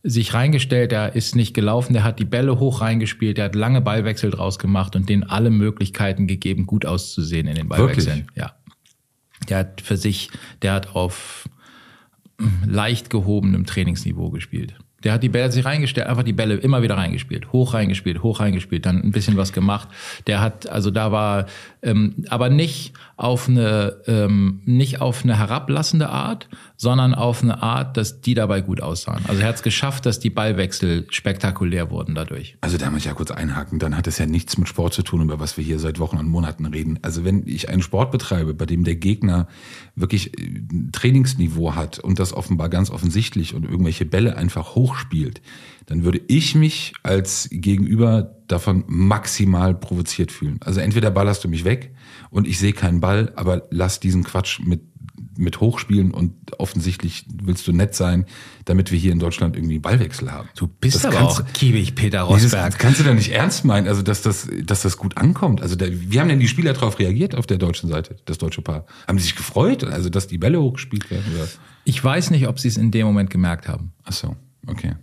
[0.05, 3.81] sich reingestellt, der ist nicht gelaufen, der hat die Bälle hoch reingespielt, der hat lange
[3.81, 8.18] Ballwechsel draus gemacht und denen alle Möglichkeiten gegeben, gut auszusehen in den Ballwechseln.
[8.18, 8.37] Wirklich?
[8.37, 8.55] Ja.
[9.49, 10.31] Der hat für sich,
[10.62, 11.49] der hat auf
[12.66, 14.75] leicht gehobenem Trainingsniveau gespielt.
[15.05, 18.40] Der hat die Bälle sich reingestellt, einfach die Bälle immer wieder reingespielt, hoch reingespielt, hoch
[18.40, 19.88] reingespielt, dann ein bisschen was gemacht.
[20.27, 21.47] Der hat, also da war,
[21.83, 27.96] ähm, aber nicht auf eine, ähm, nicht auf eine herablassende Art, sondern auf eine Art,
[27.96, 29.24] dass die dabei gut aussahen.
[29.29, 32.57] Also er hat es geschafft, dass die Ballwechsel spektakulär wurden dadurch.
[32.61, 35.03] Also da muss ich ja kurz einhaken, dann hat es ja nichts mit Sport zu
[35.03, 36.98] tun, über was wir hier seit Wochen und Monaten reden.
[37.03, 39.46] Also wenn ich einen Sport betreibe, bei dem der Gegner
[39.94, 45.40] wirklich äh, Trainingsniveau hat und das offenbar ganz offensichtlich und irgendwelche Bälle einfach hochspielt,
[45.87, 50.59] dann würde ich mich als Gegenüber davon maximal provoziert fühlen.
[50.61, 51.94] Also entweder ballerst du mich weg
[52.31, 54.83] und ich sehe keinen Ball, aber lass diesen Quatsch mit
[55.37, 58.27] mit hochspielen und offensichtlich willst du nett sein,
[58.64, 60.49] damit wir hier in Deutschland irgendwie Ballwechsel haben.
[60.57, 62.73] Du bist das aber kannst, auch kiebig, Peter Rosberg.
[62.73, 65.62] Das kannst du da nicht ernst meinen, also dass das, dass das gut ankommt.
[65.62, 68.62] Also da, wie haben denn die Spieler darauf reagiert auf der deutschen Seite, das deutsche
[68.62, 68.87] Paar?
[69.07, 71.25] Haben sie sich gefreut, also dass die Bälle hochgespielt werden?
[71.35, 71.49] Oder?
[71.85, 73.92] Ich weiß nicht, ob sie es in dem Moment gemerkt haben.
[74.05, 74.94] Ach so, okay.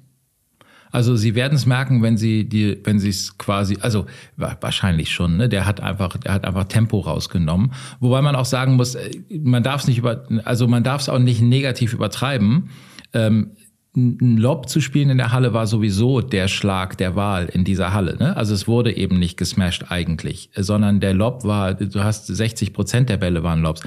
[0.91, 4.05] Also sie werden es merken, wenn sie die, wenn sie es quasi, also
[4.37, 5.37] wahrscheinlich schon.
[5.37, 5.49] Ne?
[5.49, 7.73] Der hat einfach, der hat einfach Tempo rausgenommen.
[7.99, 11.09] Wobei man auch sagen muss, äh, man darf es nicht über, also man darf es
[11.09, 12.69] auch nicht negativ übertreiben.
[13.13, 13.51] Ähm,
[13.93, 17.93] ein Lob zu spielen in der Halle war sowieso der Schlag der Wahl in dieser
[17.93, 18.15] Halle.
[18.17, 18.37] Ne?
[18.37, 23.09] Also es wurde eben nicht gesmashed eigentlich, sondern der Lob war, du hast 60 Prozent
[23.09, 23.81] der Bälle waren Lobs.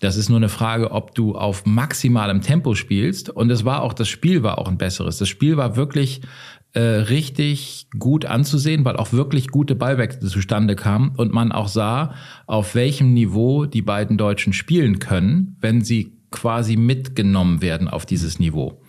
[0.00, 3.30] Das ist nur eine Frage, ob du auf maximalem Tempo spielst.
[3.30, 5.18] Und es war auch, das Spiel war auch ein besseres.
[5.18, 6.20] Das Spiel war wirklich
[6.74, 12.14] äh, richtig gut anzusehen, weil auch wirklich gute Ballwechsel zustande kamen und man auch sah,
[12.46, 18.40] auf welchem Niveau die beiden Deutschen spielen können, wenn sie quasi mitgenommen werden auf dieses
[18.40, 18.82] Niveau.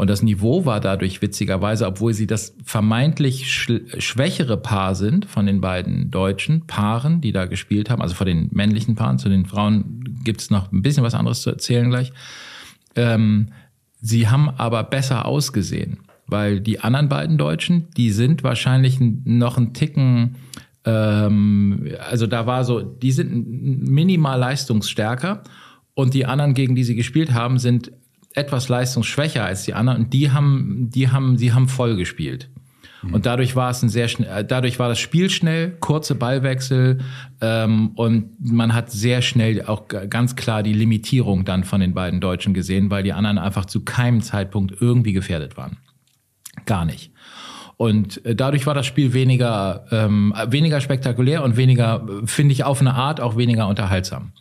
[0.00, 5.60] Und das Niveau war dadurch witzigerweise, obwohl sie das vermeintlich schwächere Paar sind von den
[5.60, 10.02] beiden deutschen Paaren, die da gespielt haben, also von den männlichen Paaren, zu den Frauen
[10.24, 12.14] gibt es noch ein bisschen was anderes zu erzählen gleich.
[12.96, 13.48] Ähm,
[14.00, 19.74] sie haben aber besser ausgesehen, weil die anderen beiden Deutschen, die sind wahrscheinlich noch ein
[19.74, 20.36] Ticken
[20.86, 25.42] ähm, also da war so, die sind minimal leistungsstärker
[25.92, 27.92] und die anderen, gegen die sie gespielt haben, sind
[28.34, 32.48] etwas leistungsschwächer als die anderen und die haben, die haben, sie haben voll gespielt.
[33.02, 33.14] Mhm.
[33.14, 36.98] Und dadurch war es ein sehr schnell, äh, dadurch war das Spiel schnell, kurze Ballwechsel
[37.40, 42.20] ähm, und man hat sehr schnell auch ganz klar die Limitierung dann von den beiden
[42.20, 45.78] Deutschen gesehen, weil die anderen einfach zu keinem Zeitpunkt irgendwie gefährdet waren.
[46.66, 47.12] Gar nicht.
[47.76, 52.80] Und äh, dadurch war das Spiel weniger, ähm, weniger spektakulär und weniger, finde ich, auf
[52.80, 54.32] eine Art auch weniger unterhaltsam.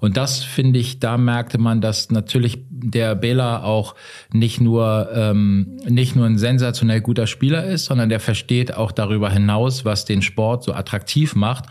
[0.00, 3.94] Und das finde ich, da merkte man, dass natürlich der Bela auch
[4.32, 9.30] nicht nur ähm, nicht nur ein sensationell guter Spieler ist, sondern der versteht auch darüber
[9.30, 11.64] hinaus, was den Sport so attraktiv macht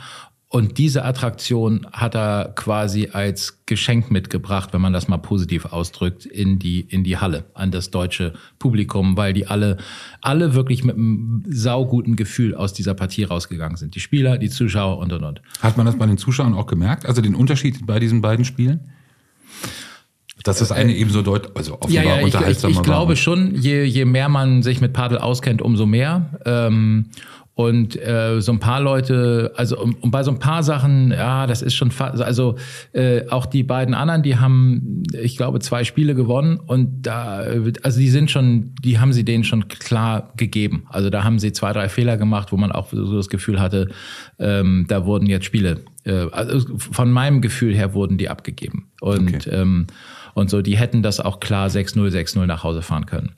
[0.50, 6.26] und diese Attraktion hat er quasi als Geschenk mitgebracht, wenn man das mal positiv ausdrückt,
[6.26, 9.76] in die, in die Halle, an das deutsche Publikum, weil die alle,
[10.22, 13.96] alle wirklich mit einem sauguten Gefühl aus dieser Partie rausgegangen sind.
[13.96, 15.42] Die Spieler, die Zuschauer und, und, und.
[15.60, 17.06] Hat man das bei den Zuschauern auch gemerkt?
[17.06, 18.80] Also den Unterschied bei diesen beiden Spielen?
[20.44, 23.18] Dass das eine eben so deutlich, also offenbar ja, ja, unterhaltsamer ich, ich, ich glaube
[23.18, 26.40] schon, je, je mehr man sich mit Padel auskennt, umso mehr.
[26.46, 27.08] Ähm,
[27.58, 31.48] und äh, so ein paar Leute, also und, und bei so ein paar Sachen, ja,
[31.48, 32.56] das ist schon fast, also
[32.94, 37.38] äh, auch die beiden anderen, die haben, ich glaube, zwei Spiele gewonnen und da,
[37.82, 40.86] also die sind schon, die haben sie denen schon klar gegeben.
[40.90, 43.90] Also da haben sie zwei, drei Fehler gemacht, wo man auch so das Gefühl hatte,
[44.38, 48.92] ähm, da wurden jetzt Spiele, äh, also von meinem Gefühl her wurden die abgegeben.
[49.02, 49.50] Und, okay.
[49.50, 49.88] ähm,
[50.36, 53.32] und so, die hätten das auch klar 6-0, 6-0 nach Hause fahren können.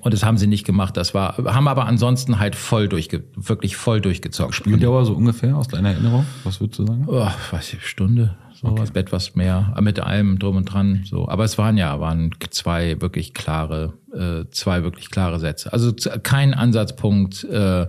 [0.00, 0.96] Und das haben sie nicht gemacht.
[0.96, 4.54] Das war, haben aber ansonsten halt voll durchge, wirklich voll durchgezockt.
[4.54, 6.24] Spieldauer so ungefähr aus deiner Erinnerung?
[6.44, 7.04] Was würdest du sagen?
[7.06, 8.86] Oh, weiß ich, Stunde, so okay.
[8.94, 11.28] etwas mehr, mit allem drum und dran, so.
[11.28, 15.72] Aber es waren ja, waren zwei wirklich klare, äh, zwei wirklich klare Sätze.
[15.72, 17.86] Also kein Ansatzpunkt, äh,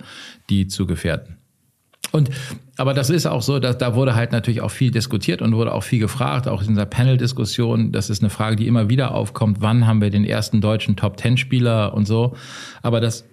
[0.49, 1.37] die zu gefährden.
[2.11, 2.29] Und
[2.81, 5.71] aber das ist auch so, dass da wurde halt natürlich auch viel diskutiert und wurde
[5.71, 7.91] auch viel gefragt, auch in dieser Panel-Diskussion.
[7.91, 9.57] Das ist eine Frage, die immer wieder aufkommt.
[9.61, 12.35] Wann haben wir den ersten deutschen Top-Ten-Spieler und so?
[12.81, 13.23] Aber das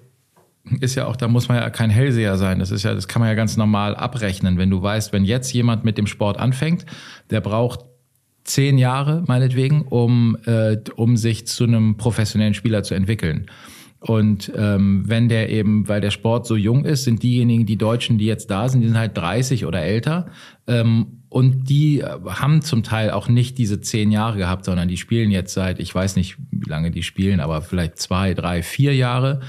[0.80, 2.58] ist ja auch, da muss man ja kein Hellseher sein.
[2.58, 4.58] Das ist ja, das kann man ja ganz normal abrechnen.
[4.58, 6.84] Wenn du weißt, wenn jetzt jemand mit dem Sport anfängt,
[7.30, 7.86] der braucht
[8.44, 13.46] zehn Jahre meinetwegen, um, äh, um sich zu einem professionellen Spieler zu entwickeln.
[14.00, 18.16] Und ähm, wenn der eben, weil der Sport so jung ist, sind diejenigen, die Deutschen,
[18.16, 20.30] die jetzt da sind, die sind halt 30 oder älter.
[20.68, 25.30] Ähm, und die haben zum Teil auch nicht diese zehn Jahre gehabt, sondern die spielen
[25.30, 29.40] jetzt seit, ich weiß nicht, wie lange die spielen, aber vielleicht zwei, drei, vier Jahre.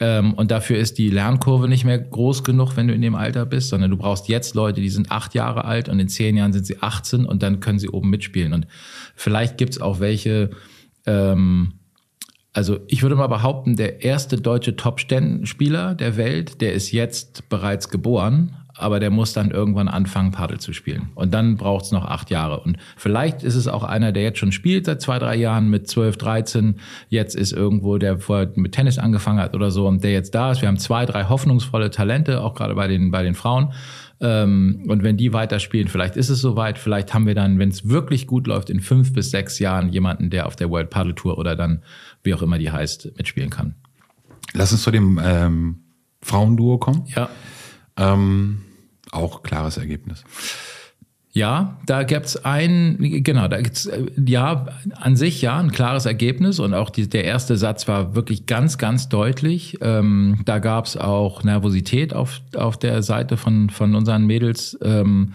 [0.00, 3.44] Ähm, und dafür ist die Lernkurve nicht mehr groß genug, wenn du in dem Alter
[3.44, 6.54] bist, sondern du brauchst jetzt Leute, die sind acht Jahre alt und in zehn Jahren
[6.54, 8.54] sind sie 18 und dann können sie oben mitspielen.
[8.54, 8.66] Und
[9.14, 10.50] vielleicht gibt's auch welche,
[11.04, 11.74] ähm,
[12.52, 17.88] also ich würde mal behaupten, der erste deutsche Top-Spieler der Welt, der ist jetzt bereits
[17.88, 21.10] geboren, aber der muss dann irgendwann anfangen, Paddel zu spielen.
[21.14, 22.60] Und dann braucht es noch acht Jahre.
[22.60, 25.86] Und vielleicht ist es auch einer, der jetzt schon spielt seit zwei, drei Jahren mit
[25.86, 26.76] zwölf, dreizehn.
[27.08, 30.50] Jetzt ist irgendwo, der vorher mit Tennis angefangen hat oder so und der jetzt da
[30.50, 30.62] ist.
[30.62, 33.72] Wir haben zwei, drei hoffnungsvolle Talente, auch gerade bei den, bei den Frauen.
[34.22, 37.88] Ähm, und wenn die weiterspielen, vielleicht ist es soweit, vielleicht haben wir dann, wenn es
[37.88, 41.38] wirklich gut läuft, in fünf bis sechs Jahren jemanden, der auf der World Paddle Tour
[41.38, 41.82] oder dann,
[42.22, 43.74] wie auch immer die heißt, mitspielen kann.
[44.52, 45.80] Lass uns zu dem ähm,
[46.22, 47.04] Frauenduo kommen.
[47.14, 47.28] Ja.
[47.96, 48.62] Ähm,
[49.10, 50.24] auch klares Ergebnis.
[51.32, 53.88] Ja, da gibt's ein, genau, da gibt's
[54.26, 58.46] ja an sich ja ein klares Ergebnis und auch die, der erste Satz war wirklich
[58.46, 59.78] ganz, ganz deutlich.
[59.80, 64.76] Ähm, da gab's auch Nervosität auf, auf der Seite von, von unseren Mädels.
[64.82, 65.34] Ähm,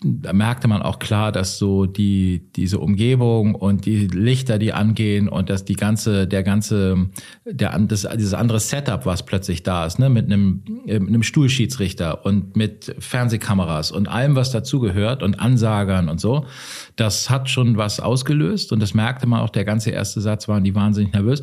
[0.00, 5.28] da merkte man auch klar, dass so die diese Umgebung und die Lichter, die angehen
[5.28, 7.08] und dass die ganze der ganze
[7.44, 11.24] der das, dieses andere Setup, was plötzlich da ist, ne, mit einem äh, mit einem
[11.24, 16.46] Stuhlschiedsrichter und mit Fernsehkameras und allem, was dazugehört und Ansagern und so,
[16.94, 19.50] das hat schon was ausgelöst und das merkte man auch.
[19.50, 21.42] Der ganze erste Satz waren die wahnsinnig nervös.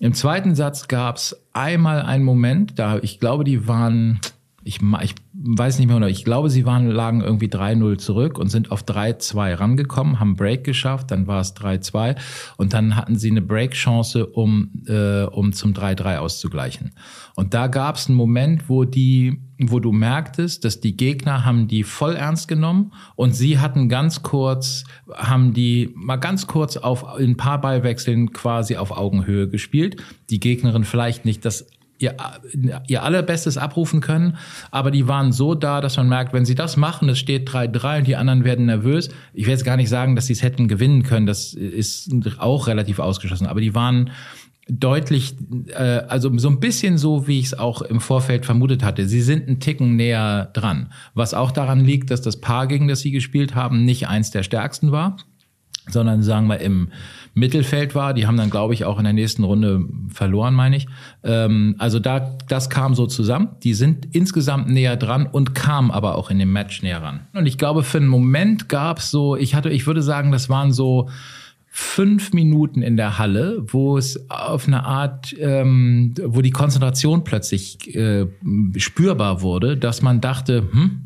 [0.00, 4.20] Im zweiten Satz gab es einmal einen Moment, da ich glaube, die waren
[4.64, 5.14] ich, ich
[5.46, 8.82] weiß nicht mehr, oder ich glaube, sie waren, lagen irgendwie 3-0 zurück und sind auf
[8.82, 12.16] 3-2 rangekommen, haben Break geschafft, dann war es 3-2
[12.56, 16.92] und dann hatten sie eine Break-Chance, um, äh, um zum 3-3 auszugleichen.
[17.36, 21.68] Und da gab es einen Moment, wo die, wo du merktest, dass die Gegner haben
[21.68, 27.04] die voll ernst genommen und sie hatten ganz kurz, haben die mal ganz kurz auf
[27.04, 30.02] ein paar Ballwechseln quasi auf Augenhöhe gespielt.
[30.30, 31.66] Die Gegnerin vielleicht nicht das
[31.98, 32.14] ihr,
[32.86, 34.36] ihr allerbestes abrufen können,
[34.70, 37.98] aber die waren so da, dass man merkt, wenn sie das machen, es steht 3-3
[37.98, 39.10] und die anderen werden nervös.
[39.32, 42.66] Ich will jetzt gar nicht sagen, dass sie es hätten gewinnen können, das ist auch
[42.66, 44.10] relativ ausgeschlossen, aber die waren
[44.68, 45.34] deutlich,
[45.68, 49.06] äh, also so ein bisschen so, wie ich es auch im Vorfeld vermutet hatte.
[49.06, 50.92] Sie sind einen Ticken näher dran.
[51.12, 54.42] Was auch daran liegt, dass das Paar, gegen das sie gespielt haben, nicht eins der
[54.42, 55.18] stärksten war,
[55.88, 56.88] sondern sagen wir im
[57.34, 58.14] Mittelfeld war.
[58.14, 60.86] Die haben dann, glaube ich, auch in der nächsten Runde verloren, meine ich.
[61.22, 63.50] Ähm, also da, das kam so zusammen.
[63.62, 67.20] Die sind insgesamt näher dran und kamen aber auch in dem Match näher ran.
[67.32, 70.48] Und ich glaube, für einen Moment gab es so, ich hatte, ich würde sagen, das
[70.48, 71.08] waren so
[71.76, 77.96] fünf Minuten in der Halle, wo es auf eine Art, ähm, wo die Konzentration plötzlich
[77.96, 78.26] äh,
[78.76, 81.03] spürbar wurde, dass man dachte, hm,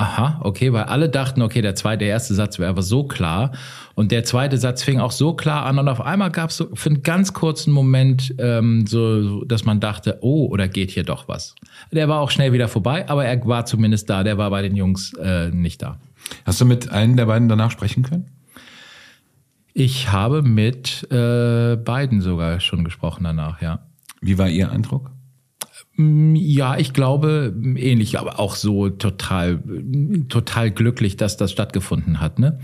[0.00, 3.52] Aha, okay, weil alle dachten, okay, der zweite, der erste Satz wäre aber so klar.
[3.94, 5.78] Und der zweite Satz fing auch so klar an.
[5.78, 9.78] Und auf einmal gab es so für einen ganz kurzen Moment ähm, so, dass man
[9.78, 11.54] dachte, oh, oder geht hier doch was.
[11.92, 14.24] Der war auch schnell wieder vorbei, aber er war zumindest da.
[14.24, 15.98] Der war bei den Jungs äh, nicht da.
[16.46, 18.24] Hast du mit einem der beiden danach sprechen können?
[19.74, 23.80] Ich habe mit äh, beiden sogar schon gesprochen danach, ja.
[24.22, 25.10] Wie war Ihr Eindruck?
[26.00, 29.62] Mm, ja, ich glaube ähnlich, aber auch so total,
[30.28, 32.58] total glücklich, dass das stattgefunden hat, ne?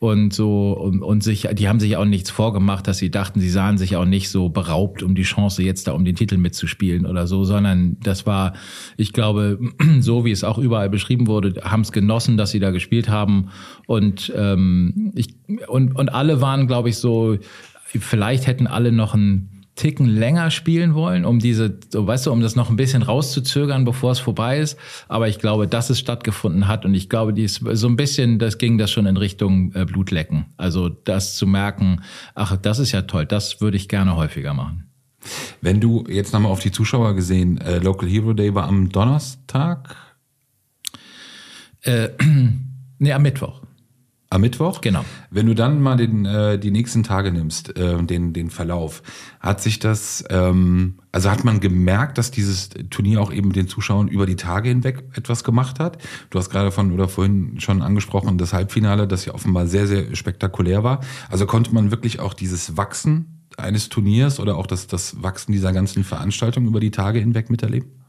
[0.00, 3.48] Und so, und, und sich, die haben sich auch nichts vorgemacht, dass sie dachten, sie
[3.48, 7.06] sahen sich auch nicht so beraubt um die Chance, jetzt da um den Titel mitzuspielen
[7.06, 8.54] oder so, sondern das war,
[8.96, 9.60] ich glaube,
[10.00, 13.50] so wie es auch überall beschrieben wurde, haben es genossen, dass sie da gespielt haben.
[13.86, 15.36] Und, ähm, ich,
[15.68, 17.38] und, und alle waren, glaube ich, so,
[17.84, 22.56] vielleicht hätten alle noch ein Ticken länger spielen wollen, um diese, weißt du, um das
[22.56, 24.78] noch ein bisschen rauszuzögern, bevor es vorbei ist.
[25.08, 28.38] Aber ich glaube, dass es stattgefunden hat und ich glaube, die ist so ein bisschen,
[28.38, 30.46] das ging das schon in Richtung äh, Blutlecken.
[30.58, 32.02] Also das zu merken,
[32.34, 34.88] ach, das ist ja toll, das würde ich gerne häufiger machen.
[35.60, 39.96] Wenn du jetzt nochmal auf die Zuschauer gesehen, äh, Local Hero Day war am Donnerstag?
[41.82, 42.10] Äh,
[42.98, 43.62] nee, am Mittwoch.
[44.32, 44.80] Am Mittwoch?
[44.80, 45.04] Genau.
[45.30, 49.02] Wenn du dann mal den, äh, die nächsten Tage nimmst, äh, den, den Verlauf,
[49.40, 54.08] hat sich das, ähm, also hat man gemerkt, dass dieses Turnier auch eben den Zuschauern
[54.08, 55.98] über die Tage hinweg etwas gemacht hat?
[56.30, 60.16] Du hast gerade von oder vorhin schon angesprochen, das Halbfinale, das ja offenbar sehr, sehr
[60.16, 61.00] spektakulär war.
[61.28, 65.74] Also konnte man wirklich auch dieses Wachsen eines Turniers oder auch das, das Wachsen dieser
[65.74, 68.01] ganzen Veranstaltung über die Tage hinweg miterleben?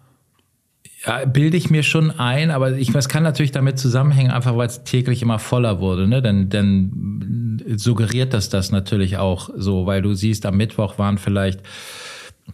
[1.05, 4.67] Ja, bilde ich mir schon ein, aber ich, das kann natürlich damit zusammenhängen, einfach weil
[4.67, 6.07] es täglich immer voller wurde.
[6.07, 6.21] Ne?
[6.21, 11.61] Denn, denn suggeriert das das natürlich auch so, weil du siehst, am Mittwoch waren vielleicht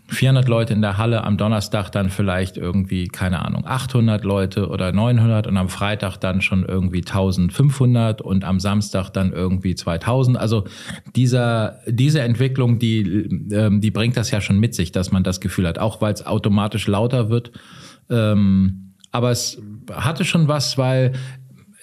[0.07, 4.91] 400 Leute in der Halle, am Donnerstag dann vielleicht irgendwie, keine Ahnung, 800 Leute oder
[4.91, 10.37] 900 und am Freitag dann schon irgendwie 1500 und am Samstag dann irgendwie 2000.
[10.37, 10.65] Also
[11.15, 15.39] dieser, diese Entwicklung, die, ähm, die bringt das ja schon mit sich, dass man das
[15.39, 17.51] Gefühl hat, auch weil es automatisch lauter wird.
[18.09, 21.13] Ähm, aber es hatte schon was, weil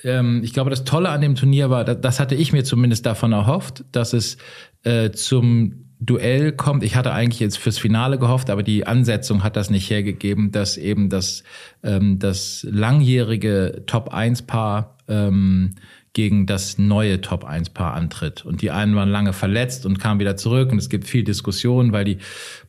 [0.04, 3.32] ähm, ich glaube, das Tolle an dem Turnier war, das, hatte ich mir zumindest davon
[3.32, 4.36] erhofft, dass es
[4.84, 6.84] äh, zum Duell kommt.
[6.84, 10.76] Ich hatte eigentlich jetzt fürs Finale gehofft, aber die Ansetzung hat das nicht hergegeben, dass
[10.76, 11.42] eben das,
[11.82, 15.74] ähm, das langjährige Top-1-Paar ähm,
[16.12, 18.44] gegen das neue Top-1-Paar antritt.
[18.44, 20.70] Und die einen waren lange verletzt und kamen wieder zurück.
[20.70, 22.18] Und es gibt viel Diskussion, weil die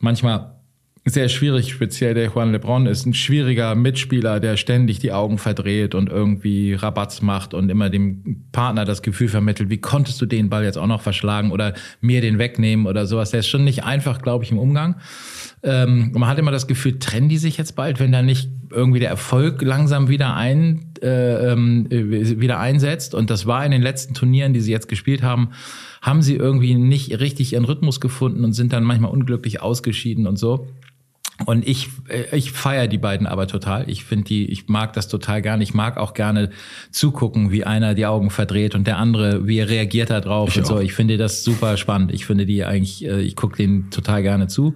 [0.00, 0.57] manchmal
[1.14, 1.72] sehr schwierig.
[1.72, 6.74] Speziell der Juan Lebron ist ein schwieriger Mitspieler, der ständig die Augen verdreht und irgendwie
[6.74, 10.78] Rabatz macht und immer dem Partner das Gefühl vermittelt, wie konntest du den Ball jetzt
[10.78, 13.30] auch noch verschlagen oder mir den wegnehmen oder sowas.
[13.30, 14.96] Der ist schon nicht einfach, glaube ich, im Umgang.
[15.62, 19.00] Ähm, man hat immer das Gefühl, trennen die sich jetzt bald, wenn da nicht irgendwie
[19.00, 23.14] der Erfolg langsam wieder ein äh, ähm, wieder einsetzt.
[23.14, 25.50] Und das war in den letzten Turnieren, die sie jetzt gespielt haben,
[26.02, 30.38] haben sie irgendwie nicht richtig ihren Rhythmus gefunden und sind dann manchmal unglücklich ausgeschieden und
[30.38, 30.68] so.
[31.46, 33.88] Und ich, äh, ich feiere die beiden aber total.
[33.88, 35.62] Ich finde die, ich mag das total gerne.
[35.62, 36.50] Ich mag auch gerne
[36.90, 40.58] zugucken, wie einer die Augen verdreht und der andere, wie er reagiert da drauf ich
[40.58, 40.68] und auch.
[40.68, 40.80] so.
[40.80, 42.12] Ich finde das super spannend.
[42.12, 44.74] Ich finde die eigentlich, äh, ich gucke denen total gerne zu.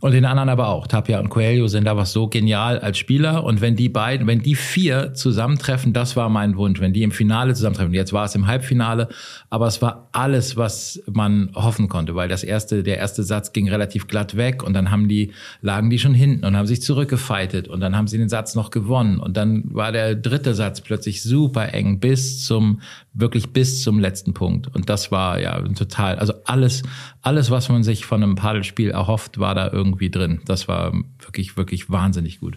[0.00, 0.86] Und den anderen aber auch.
[0.86, 3.44] Tapia und Coelho sind da was so genial als Spieler.
[3.44, 6.80] Und wenn die beiden, wenn die vier zusammentreffen, das war mein Wunsch.
[6.80, 7.92] Wenn die im Finale zusammentreffen.
[7.92, 9.08] Jetzt war es im Halbfinale,
[9.50, 13.68] aber es war alles, was man hoffen konnte, weil das erste, der erste Satz ging
[13.68, 17.68] relativ glatt weg und dann haben die, lagen die schon hinten und haben sich zurückgefeitet
[17.68, 19.20] und dann haben sie den Satz noch gewonnen.
[19.20, 22.80] Und dann war der dritte Satz plötzlich super eng bis zum,
[23.12, 24.74] wirklich bis zum letzten Punkt.
[24.74, 26.82] Und das war ja total, also alles,
[27.20, 30.40] alles, was man sich von einem Paddelspiel erhofft, war da irgendwie irgendwie drin.
[30.46, 32.56] Das war wirklich, wirklich wahnsinnig gut.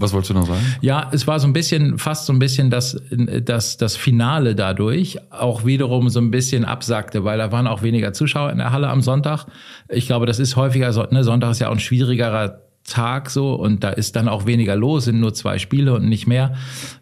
[0.00, 0.60] Was wolltest du noch sagen?
[0.80, 5.18] Ja, es war so ein bisschen, fast so ein bisschen, dass, dass das Finale dadurch
[5.32, 8.88] auch wiederum so ein bisschen absackte, weil da waren auch weniger Zuschauer in der Halle
[8.88, 9.46] am Sonntag.
[9.88, 13.82] Ich glaube, das ist häufiger, ne, Sonntag ist ja auch ein schwierigerer Tag so und
[13.82, 16.54] da ist dann auch weniger los, sind nur zwei Spiele und nicht mehr.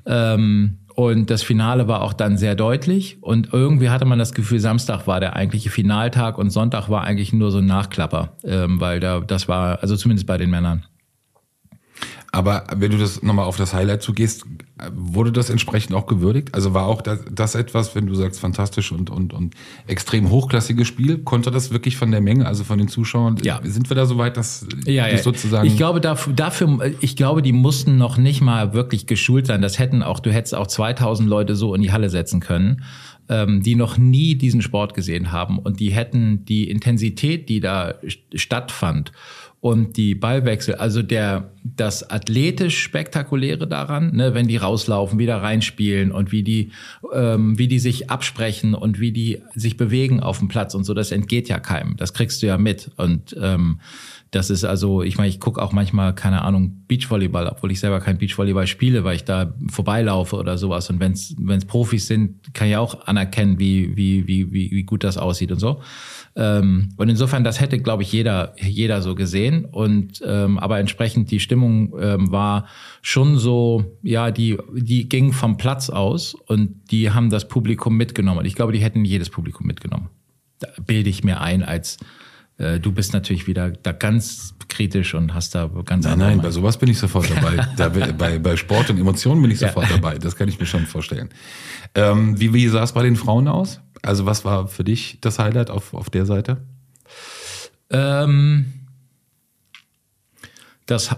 [0.07, 3.19] Ähm, und das Finale war auch dann sehr deutlich.
[3.21, 7.35] Und irgendwie hatte man das Gefühl, Samstag war der eigentliche Finaltag und Sonntag war eigentlich
[7.35, 10.87] nur so ein Nachklapper, ähm, weil da das war, also zumindest bei den Männern.
[12.37, 14.45] Aber wenn du das nochmal auf das Highlight zugehst,
[14.93, 16.55] wurde das entsprechend auch gewürdigt?
[16.55, 19.55] Also war auch das, das etwas, wenn du sagst, fantastisch und, und, und
[19.87, 23.59] extrem hochklassiges Spiel, konnte das wirklich von der Menge, also von den Zuschauern, ja.
[23.63, 25.67] sind wir da so weit, dass ja, das sozusagen.
[25.67, 29.63] Ich glaube, dafür, dafür, ich glaube, die mussten noch nicht mal wirklich geschult sein.
[29.63, 32.83] Das hätten auch, du hättest auch 2000 Leute so in die Halle setzen können
[33.29, 37.95] ähm, die noch nie diesen Sport gesehen haben und die hätten die Intensität, die da
[38.35, 39.13] stattfand
[39.67, 46.13] und die Ballwechsel, also der das athletisch spektakuläre daran, ne, wenn die rauslaufen, wieder reinspielen
[46.13, 46.71] und wie die
[47.13, 50.95] ähm, wie die sich absprechen und wie die sich bewegen auf dem Platz und so,
[50.95, 51.97] das entgeht ja keinem.
[51.97, 53.81] Das kriegst du ja mit und ähm,
[54.33, 58.01] das ist also, ich meine, ich gucke auch manchmal, keine Ahnung, Beachvolleyball, obwohl ich selber
[58.01, 60.91] kein Beachvolleyball spiele, weil ich da vorbeilaufe oder sowas.
[60.91, 65.17] Und wenn es Profis sind, kann ich auch anerkennen, wie, wie, wie, wie, gut das
[65.17, 65.81] aussieht und so.
[66.35, 69.65] Ähm, und insofern, das hätte, glaube ich, jeder, jeder so gesehen.
[69.65, 72.67] Und ähm, aber entsprechend die Stimmung ähm, war
[73.03, 78.41] schon so, ja, die, die ging vom Platz aus und die haben das Publikum mitgenommen.
[78.41, 80.09] Und ich glaube, die hätten jedes Publikum mitgenommen.
[80.59, 81.99] Da bilde ich mir ein als
[82.59, 86.79] Du bist natürlich wieder da ganz kritisch und hast da ganz Nein, nein, bei sowas
[86.79, 87.67] bin ich sofort dabei.
[87.77, 89.97] da, bei, bei Sport und Emotionen bin ich sofort ja.
[89.97, 90.17] dabei.
[90.17, 91.29] Das kann ich mir schon vorstellen.
[91.95, 93.81] Ähm, wie, wie sah es bei den Frauen aus?
[94.01, 96.63] Also was war für dich das Highlight auf, auf der Seite?
[97.91, 98.73] Ähm,
[100.87, 101.15] das,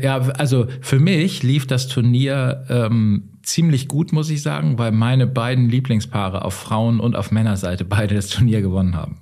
[0.00, 5.26] ja, also für mich lief das Turnier ähm, ziemlich gut, muss ich sagen, weil meine
[5.26, 9.21] beiden Lieblingspaare auf Frauen- und auf Männerseite beide das Turnier gewonnen haben.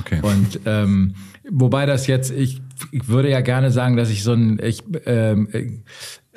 [0.00, 0.20] Okay.
[0.22, 1.14] Und ähm,
[1.50, 5.48] wobei das jetzt, ich, ich würde ja gerne sagen, dass ich so ein, ich, ähm,
[5.52, 5.66] äh,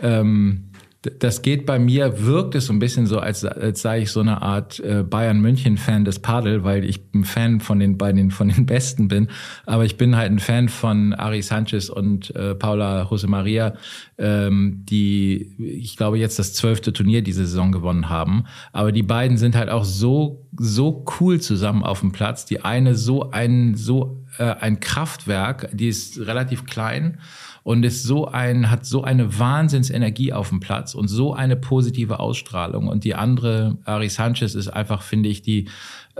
[0.02, 0.71] ähm,
[1.02, 4.20] das geht bei mir, wirkt es so ein bisschen so, als, als sei ich so
[4.20, 8.66] eine Art äh, Bayern-München-Fan des Padel, weil ich ein Fan von den beiden von den
[8.68, 9.28] Besten bin.
[9.66, 13.74] Aber ich bin halt ein Fan von Ari Sanchez und äh, Paula Jose Maria,
[14.20, 18.44] ähm, die, ich glaube, jetzt das zwölfte Turnier diese Saison gewonnen haben.
[18.72, 22.46] Aber die beiden sind halt auch so, so cool zusammen auf dem Platz.
[22.46, 27.18] Die eine so einen, so äh, ein Kraftwerk, die ist relativ klein
[27.64, 32.20] und ist so ein, hat so eine Wahnsinnsenergie auf dem Platz und so eine positive
[32.20, 32.88] Ausstrahlung.
[32.88, 35.70] Und die andere, Ari Sanchez, ist einfach, finde ich, die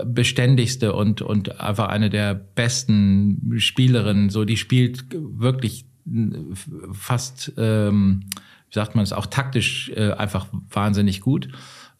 [0.04, 4.30] beständigste und, und einfach eine der besten Spielerinnen.
[4.30, 5.84] So, die spielt wirklich
[6.92, 8.24] fast, ähm,
[8.70, 11.48] wie sagt man es, auch taktisch äh, einfach wahnsinnig gut.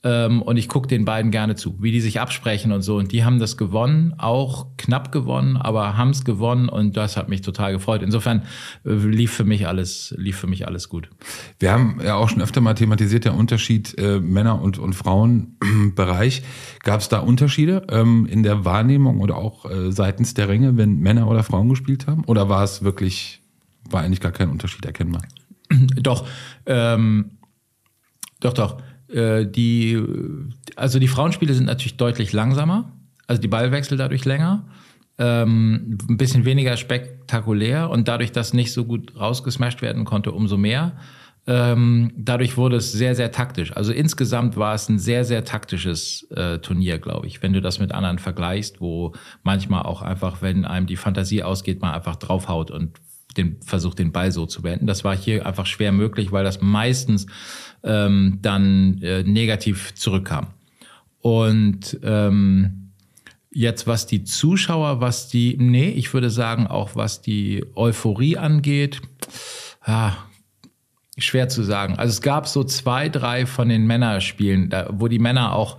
[0.05, 2.97] Ähm, und ich gucke den beiden gerne zu, wie die sich absprechen und so.
[2.97, 7.29] Und die haben das gewonnen, auch knapp gewonnen, aber haben es gewonnen und das hat
[7.29, 8.03] mich total gefreut.
[8.03, 8.43] Insofern
[8.85, 11.09] äh, lief für mich alles, lief für mich alles gut.
[11.61, 16.43] Wir haben ja auch schon öfter mal thematisiert, der Unterschied äh, Männer- und, und Frauenbereich.
[16.83, 20.99] Gab es da Unterschiede ähm, in der Wahrnehmung oder auch äh, seitens der Ränge, wenn
[20.99, 22.25] Männer oder Frauen gespielt haben?
[22.25, 23.41] Oder war es wirklich,
[23.89, 25.23] war eigentlich gar kein Unterschied erkennbar?
[26.03, 26.27] Doch,
[26.67, 27.39] ähm,
[28.41, 28.77] doch, doch
[29.13, 30.01] äh, die,
[30.77, 32.93] also die Frauenspiele sind natürlich deutlich langsamer,
[33.27, 34.67] also die Ballwechsel dadurch länger,
[35.19, 40.57] ähm, ein bisschen weniger spektakulär und dadurch, dass nicht so gut rausgesmashed werden konnte, umso
[40.57, 40.97] mehr.
[41.45, 43.77] Ähm, dadurch wurde es sehr, sehr taktisch.
[43.77, 47.81] Also insgesamt war es ein sehr, sehr taktisches äh, Turnier, glaube ich, wenn du das
[47.81, 52.71] mit anderen vergleichst, wo manchmal auch einfach, wenn einem die Fantasie ausgeht, man einfach draufhaut
[52.71, 52.93] und
[53.37, 54.87] den versucht, den Ball so zu beenden.
[54.87, 57.27] Das war hier einfach schwer möglich, weil das meistens
[57.85, 60.49] ähm, dann äh, negativ zurückkam.
[61.21, 62.93] Und ähm,
[63.53, 69.01] jetzt, was die Zuschauer, was die, nee, ich würde sagen, auch was die Euphorie angeht,
[69.87, 70.17] ja,
[71.19, 71.99] schwer zu sagen.
[71.99, 75.79] Also es gab so zwei, drei von den Männerspielen, da, wo die Männer auch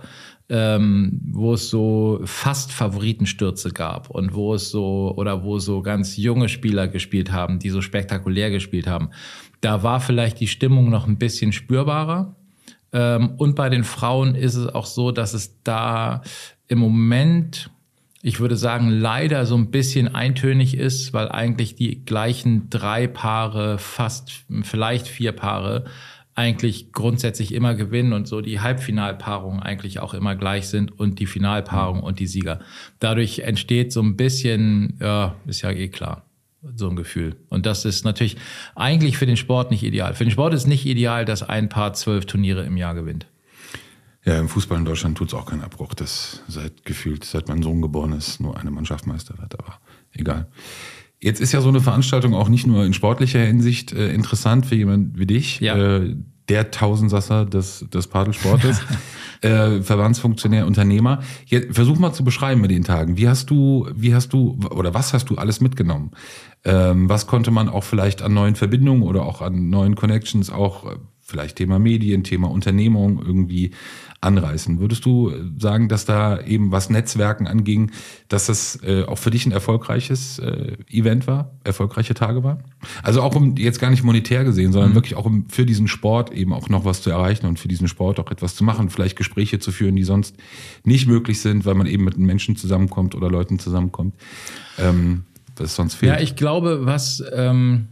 [0.50, 6.16] ähm, wo es so fast Favoritenstürze gab und wo es so oder wo so ganz
[6.16, 9.10] junge Spieler gespielt haben, die so spektakulär gespielt haben.
[9.60, 12.36] Da war vielleicht die Stimmung noch ein bisschen spürbarer.
[12.92, 16.22] Ähm, und bei den Frauen ist es auch so, dass es da
[16.68, 17.70] im Moment,
[18.20, 23.78] ich würde sagen, leider so ein bisschen eintönig ist, weil eigentlich die gleichen drei Paare,
[23.78, 25.86] fast vielleicht vier Paare,
[26.34, 31.26] eigentlich grundsätzlich immer gewinnen und so die Halbfinalpaarungen eigentlich auch immer gleich sind und die
[31.26, 32.60] Finalpaarung und die Sieger.
[32.98, 36.24] Dadurch entsteht so ein bisschen, ja, ist ja eh klar
[36.76, 37.36] so ein Gefühl.
[37.50, 38.36] Und das ist natürlich
[38.74, 40.14] eigentlich für den Sport nicht ideal.
[40.14, 43.26] Für den Sport ist nicht ideal, dass ein Paar zwölf Turniere im Jahr gewinnt.
[44.24, 47.62] Ja, im Fußball in Deutschland tut es auch keinen Abbruch, dass seit gefühlt, seit mein
[47.62, 49.78] Sohn geboren ist, nur eine Mannschaft Meister wird, aber
[50.12, 50.46] egal.
[51.24, 54.74] Jetzt ist ja so eine Veranstaltung auch nicht nur in sportlicher Hinsicht äh, interessant für
[54.74, 55.74] jemand wie dich, ja.
[55.74, 56.14] äh,
[56.50, 58.82] der Tausendsasser des, des Padelsportes,
[59.40, 61.22] äh, Verbandsfunktionär, Unternehmer.
[61.46, 63.16] Jetzt, versuch mal zu beschreiben mit den Tagen.
[63.16, 66.10] Wie hast du, wie hast du oder was hast du alles mitgenommen?
[66.62, 70.84] Ähm, was konnte man auch vielleicht an neuen Verbindungen oder auch an neuen Connections auch
[70.84, 73.70] äh, vielleicht Thema Medien, Thema Unternehmung irgendwie
[74.24, 74.80] anreißen.
[74.80, 77.90] Würdest du sagen, dass da eben was Netzwerken anging,
[78.28, 82.58] dass das äh, auch für dich ein erfolgreiches äh, Event war, erfolgreiche Tage war?
[83.02, 84.94] Also auch um jetzt gar nicht monetär gesehen, sondern mhm.
[84.94, 87.88] wirklich auch um für diesen Sport eben auch noch was zu erreichen und für diesen
[87.88, 90.36] Sport auch etwas zu machen, vielleicht Gespräche zu führen, die sonst
[90.84, 94.14] nicht möglich sind, weil man eben mit Menschen zusammenkommt oder Leuten zusammenkommt.
[94.78, 96.12] Ähm, das sonst fehlt.
[96.12, 97.88] Ja, ich glaube, was ähm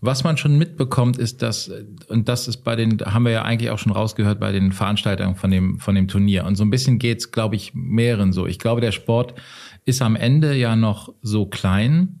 [0.00, 1.70] was man schon mitbekommt, ist, dass,
[2.08, 5.36] und das ist bei den, haben wir ja eigentlich auch schon rausgehört bei den Veranstaltungen
[5.36, 6.44] von dem, von dem Turnier.
[6.44, 8.46] Und so ein bisschen geht's, glaube ich, mehreren so.
[8.46, 9.34] Ich glaube, der Sport
[9.84, 12.20] ist am Ende ja noch so klein,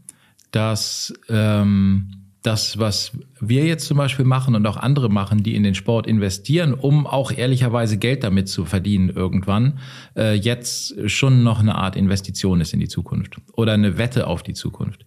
[0.52, 5.64] dass ähm, das, was wir jetzt zum Beispiel machen und auch andere machen, die in
[5.64, 9.80] den Sport investieren, um auch ehrlicherweise Geld damit zu verdienen irgendwann,
[10.16, 14.44] äh, jetzt schon noch eine Art Investition ist in die Zukunft oder eine Wette auf
[14.44, 15.04] die Zukunft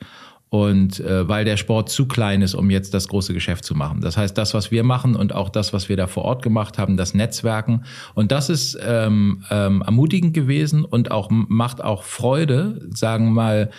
[0.50, 4.02] und äh, weil der Sport zu klein ist, um jetzt das große Geschäft zu machen.
[4.02, 6.78] Das heißt, das, was wir machen und auch das, was wir da vor Ort gemacht
[6.78, 7.84] haben, das Netzwerken
[8.16, 13.70] und das ist ähm, ähm, ermutigend gewesen und auch macht auch Freude, sagen wir mal.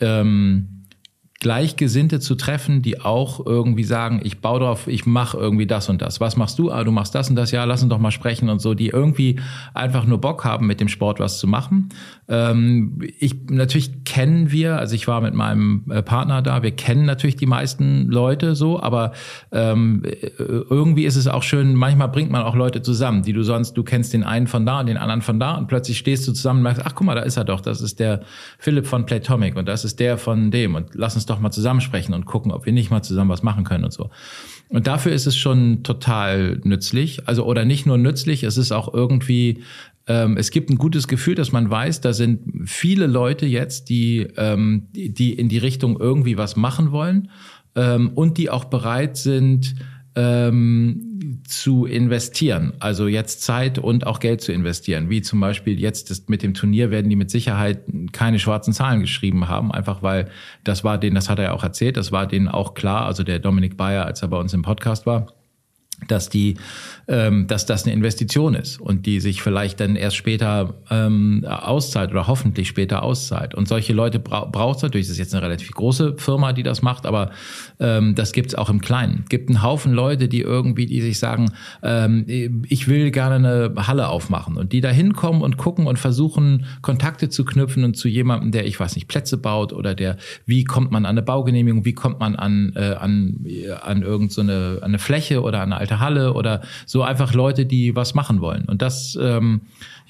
[0.00, 0.81] Ähm,
[1.42, 6.00] Gleichgesinnte zu treffen, die auch irgendwie sagen, ich baue drauf, ich mache irgendwie das und
[6.00, 6.20] das.
[6.20, 6.70] Was machst du?
[6.70, 8.86] Ah, du machst das und das, ja, lass uns doch mal sprechen und so, die
[8.86, 9.40] irgendwie
[9.74, 11.88] einfach nur Bock haben, mit dem Sport was zu machen.
[12.28, 17.06] Ähm, ich natürlich kennen wir, also ich war mit meinem äh, Partner da, wir kennen
[17.06, 19.10] natürlich die meisten Leute so, aber
[19.50, 23.42] ähm, äh, irgendwie ist es auch schön, manchmal bringt man auch Leute zusammen, die du
[23.42, 26.28] sonst, du kennst den einen von da und den anderen von da und plötzlich stehst
[26.28, 28.20] du zusammen und merkst, ach guck mal, da ist er doch, das ist der
[28.58, 31.50] Philipp von Playtomic und das ist der von dem und lass uns doch doch mal
[31.50, 34.10] zusammensprechen und gucken, ob wir nicht mal zusammen was machen können und so.
[34.68, 37.28] Und dafür ist es schon total nützlich.
[37.28, 39.62] Also, oder nicht nur nützlich, es ist auch irgendwie,
[40.06, 44.26] ähm, es gibt ein gutes Gefühl, dass man weiß, da sind viele Leute jetzt, die,
[44.36, 47.30] ähm, die, die in die Richtung irgendwie was machen wollen
[47.74, 49.74] ähm, und die auch bereit sind,
[50.14, 52.74] ähm, zu investieren.
[52.78, 55.10] Also jetzt Zeit und auch Geld zu investieren.
[55.10, 57.80] Wie zum Beispiel jetzt mit dem Turnier werden die mit Sicherheit
[58.12, 60.28] keine schwarzen Zahlen geschrieben haben, einfach weil
[60.64, 63.22] das war denen, das hat er ja auch erzählt, das war denen auch klar, also
[63.22, 65.26] der Dominik Bayer, als er bei uns im Podcast war
[66.08, 66.56] dass die,
[67.08, 72.10] ähm, dass das eine Investition ist und die sich vielleicht dann erst später ähm, auszahlt
[72.10, 73.54] oder hoffentlich später auszahlt.
[73.54, 75.06] Und solche Leute bra braucht es natürlich.
[75.06, 77.30] Das ist jetzt eine relativ große Firma, die das macht, aber
[77.80, 79.24] ähm, das gibt es auch im Kleinen.
[79.28, 82.24] Gibt einen Haufen Leute, die irgendwie, die sich sagen, ähm,
[82.68, 87.28] ich will gerne eine Halle aufmachen und die da hinkommen und gucken und versuchen Kontakte
[87.28, 90.90] zu knüpfen und zu jemandem, der ich weiß nicht Plätze baut oder der, wie kommt
[90.90, 93.46] man an eine Baugenehmigung, wie kommt man an äh, an
[93.82, 97.66] an irgendeine so eine, eine Fläche oder an eine alte Halle oder so einfach Leute,
[97.66, 98.64] die was machen wollen.
[98.66, 99.62] Und das, ähm,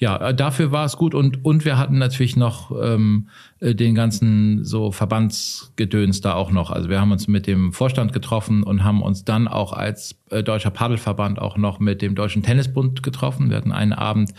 [0.03, 1.15] ja, dafür war es gut.
[1.15, 3.29] Und, und wir hatten natürlich noch ähm,
[3.61, 6.71] den ganzen so Verbandsgedöns da auch noch.
[6.71, 10.43] Also wir haben uns mit dem Vorstand getroffen und haben uns dann auch als äh,
[10.43, 13.49] Deutscher Paddelverband auch noch mit dem Deutschen Tennisbund getroffen.
[13.49, 14.33] Wir hatten einen Abend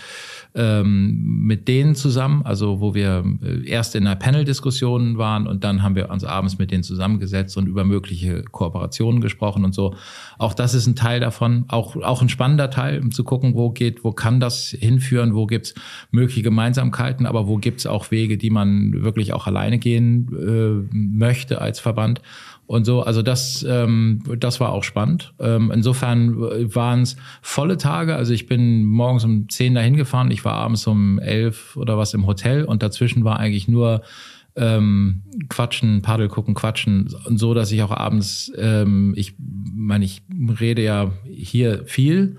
[0.55, 5.83] ähm, mit denen zusammen, also wo wir äh, erst in einer Panel-Diskussion waren und dann
[5.83, 9.95] haben wir uns abends mit denen zusammengesetzt und über mögliche Kooperationen gesprochen und so.
[10.39, 13.71] Auch das ist ein Teil davon, auch, auch ein spannender Teil, um zu gucken, wo
[13.71, 15.75] geht, wo kann das hinführen, wo gibt's
[16.11, 21.61] mögliche Gemeinsamkeiten, aber wo gibt's auch Wege, die man wirklich auch alleine gehen äh, möchte
[21.61, 22.21] als Verband
[22.67, 23.03] und so.
[23.03, 25.33] Also das, ähm, das war auch spannend.
[25.39, 26.39] Ähm, insofern
[26.75, 28.17] waren es volle Tage.
[28.17, 32.15] Also ich bin morgens um zehn dahin gefahren, ich war abends um elf oder was
[32.15, 34.03] im Hotel und dazwischen war eigentlich nur
[34.57, 40.23] ähm, quatschen, Paddel gucken, quatschen, und so, dass ich auch abends, ähm, ich meine, ich
[40.61, 42.37] rede ja hier viel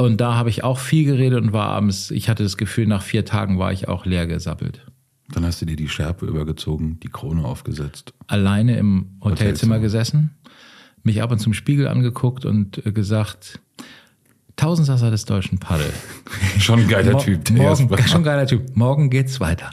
[0.00, 3.02] und da habe ich auch viel geredet und war abends, ich hatte das Gefühl, nach
[3.02, 4.86] vier Tagen war ich auch leer gesappelt.
[5.32, 8.12] Dann hast du dir die Schärpe übergezogen, die Krone aufgesetzt.
[8.26, 9.30] Alleine im Hotelzimmer,
[9.76, 9.78] Hotelzimmer.
[9.78, 10.30] gesessen,
[11.04, 13.60] mich ab und zum Spiegel angeguckt und äh, gesagt,
[14.56, 15.90] Tausendsasser des deutschen Paddel.
[16.58, 17.44] Schon ein geiler Mo- Typ.
[17.46, 18.02] der Morgen, Jasper.
[18.08, 18.76] schon geiler Typ.
[18.76, 19.70] Morgen geht's weiter.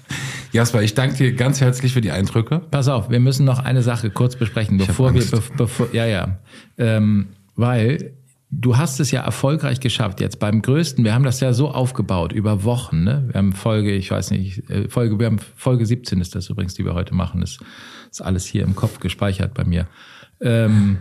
[0.52, 2.60] Jasper, ich danke dir ganz herzlich für die Eindrücke.
[2.70, 6.38] Pass auf, wir müssen noch eine Sache kurz besprechen, bevor wir, bev- bevor, ja, ja,
[6.78, 8.12] ähm, weil
[8.50, 11.04] du hast es ja erfolgreich geschafft jetzt beim größten.
[11.04, 13.04] Wir haben das ja so aufgebaut über Wochen.
[13.04, 13.28] Ne?
[13.28, 16.74] Wir haben Folge, ich weiß nicht, äh, Folge, wir haben Folge 17 ist das übrigens,
[16.74, 17.40] die wir heute machen.
[17.40, 17.58] Das
[18.10, 19.88] ist alles hier im Kopf gespeichert bei mir.
[20.40, 20.98] Ähm,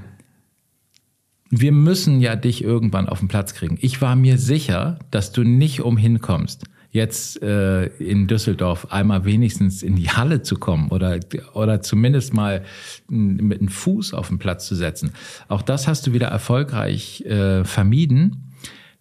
[1.50, 3.78] wir müssen ja dich irgendwann auf den Platz kriegen.
[3.80, 6.66] Ich war mir sicher, dass du nicht umhin kommst,
[6.96, 11.20] jetzt äh, in Düsseldorf einmal wenigstens in die Halle zu kommen oder,
[11.54, 12.64] oder zumindest mal
[13.08, 15.12] mit einem Fuß auf den Platz zu setzen.
[15.48, 18.54] Auch das hast du wieder erfolgreich äh, vermieden.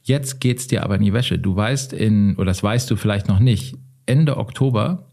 [0.02, 1.38] Jetzt geht's dir aber in die Wäsche.
[1.38, 5.08] Du weißt in, oder das weißt du vielleicht noch nicht, Ende Oktober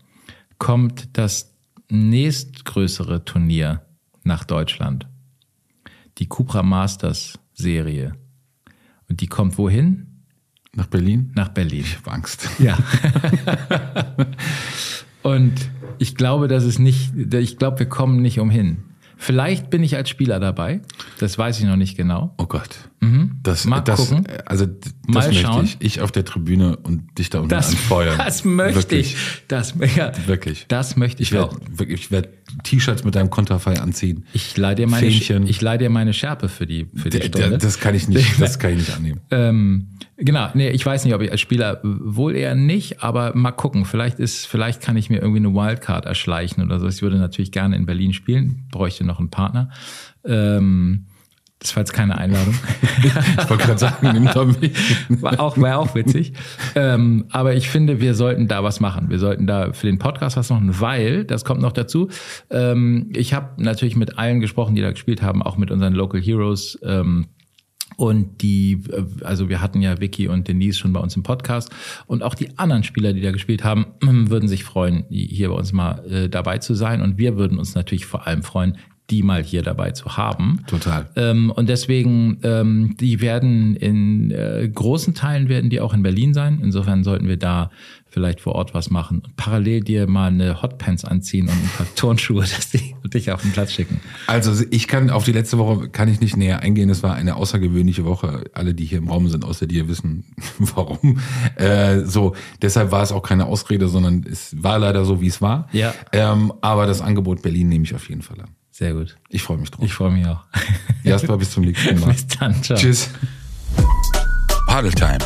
[0.57, 1.55] kommt das
[1.89, 3.85] nächstgrößere Turnier
[4.23, 5.07] nach Deutschland
[6.17, 8.13] die Cupra Masters Serie.
[9.09, 10.10] Und die kommt wohin?
[10.75, 11.31] Nach Berlin?
[11.35, 11.81] Nach Berlin.
[11.81, 12.49] Ich habe Angst.
[12.59, 12.77] Ja.
[15.23, 15.53] Und
[15.99, 18.83] ich glaube, dass es nicht, ich glaube, wir kommen nicht umhin.
[19.17, 20.81] Vielleicht bin ich als Spieler dabei.
[21.19, 22.33] Das weiß ich noch nicht genau.
[22.37, 22.69] Oh Gott.
[23.41, 23.69] Das, Mhm.
[23.71, 24.27] Mal das, gucken.
[24.45, 25.65] Also das Mal möchte schauen.
[25.65, 25.77] ich.
[25.79, 28.15] Ich auf der Tribüne und dich da unten Das, anfeuern.
[28.19, 29.13] das möchte Wirklich.
[29.15, 29.41] ich.
[29.47, 30.65] Das, ja, Wirklich.
[30.67, 31.57] das möchte ich, Ich auch.
[31.71, 32.29] werde ich werd
[32.63, 34.25] T-Shirts mit deinem Konterfei anziehen.
[34.33, 35.47] Ich leih dir meine, Fähnchen.
[35.47, 37.57] ich leih dir meine Schärpe für die, für die Stunde.
[37.57, 39.19] Das kann ich nicht, das kann ich nicht annehmen.
[39.31, 39.87] Ähm,
[40.17, 43.85] genau, nee, ich weiß nicht, ob ich als Spieler wohl eher nicht, aber mal gucken.
[43.85, 46.87] Vielleicht ist, vielleicht kann ich mir irgendwie eine Wildcard erschleichen oder so.
[46.87, 49.69] Ich würde natürlich gerne in Berlin spielen, bräuchte noch einen Partner.
[50.23, 51.05] Ähm,
[51.61, 52.55] das war jetzt keine Einladung.
[53.03, 54.71] Ich wollte gerade sagen, nimm doch mich.
[55.09, 56.33] War auch, war auch witzig.
[56.75, 59.09] Ähm, aber ich finde, wir sollten da was machen.
[59.09, 62.09] Wir sollten da für den Podcast was machen, weil, das kommt noch dazu,
[62.49, 66.19] ähm, ich habe natürlich mit allen gesprochen, die da gespielt haben, auch mit unseren Local
[66.19, 66.79] Heroes.
[66.83, 67.27] Ähm,
[67.97, 71.69] und die, äh, also wir hatten ja Vicky und Denise schon bei uns im Podcast.
[72.07, 75.73] Und auch die anderen Spieler, die da gespielt haben, würden sich freuen, hier bei uns
[75.73, 77.01] mal äh, dabei zu sein.
[77.01, 78.77] Und wir würden uns natürlich vor allem freuen,
[79.11, 80.61] die mal hier dabei zu haben.
[80.67, 81.09] Total.
[81.15, 86.33] Ähm, und deswegen, ähm, die werden in äh, großen Teilen werden die auch in Berlin
[86.33, 86.59] sein.
[86.63, 87.69] Insofern sollten wir da
[88.11, 91.87] vielleicht vor Ort was machen und parallel dir mal eine Hotpants anziehen und ein paar
[91.95, 93.99] Turnschuhe, dass die dich auf den Platz schicken.
[94.27, 96.89] Also ich kann auf die letzte Woche kann ich nicht näher eingehen.
[96.89, 98.45] Es war eine außergewöhnliche Woche.
[98.53, 100.25] Alle, die hier im Raum sind, außer dir, wissen
[100.59, 101.19] warum.
[101.55, 105.41] Äh, so, deshalb war es auch keine Ausrede, sondern es war leider so, wie es
[105.41, 105.67] war.
[105.71, 105.93] Ja.
[106.11, 108.49] Ähm, aber das Angebot Berlin nehme ich auf jeden Fall an.
[108.81, 109.15] Sehr gut.
[109.29, 109.85] Ich freue mich drauf.
[109.85, 110.39] Ich freue mich auch.
[111.03, 112.13] Jasper, bis zum nächsten Mal.
[112.13, 112.63] Bis dann.
[112.63, 112.75] Ciao.
[112.75, 113.11] Tschüss.
[114.65, 115.19] Paddle Time.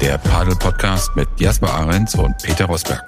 [0.00, 3.02] Der Paddle Podcast mit Jasper Ahrens und Peter Rosberg.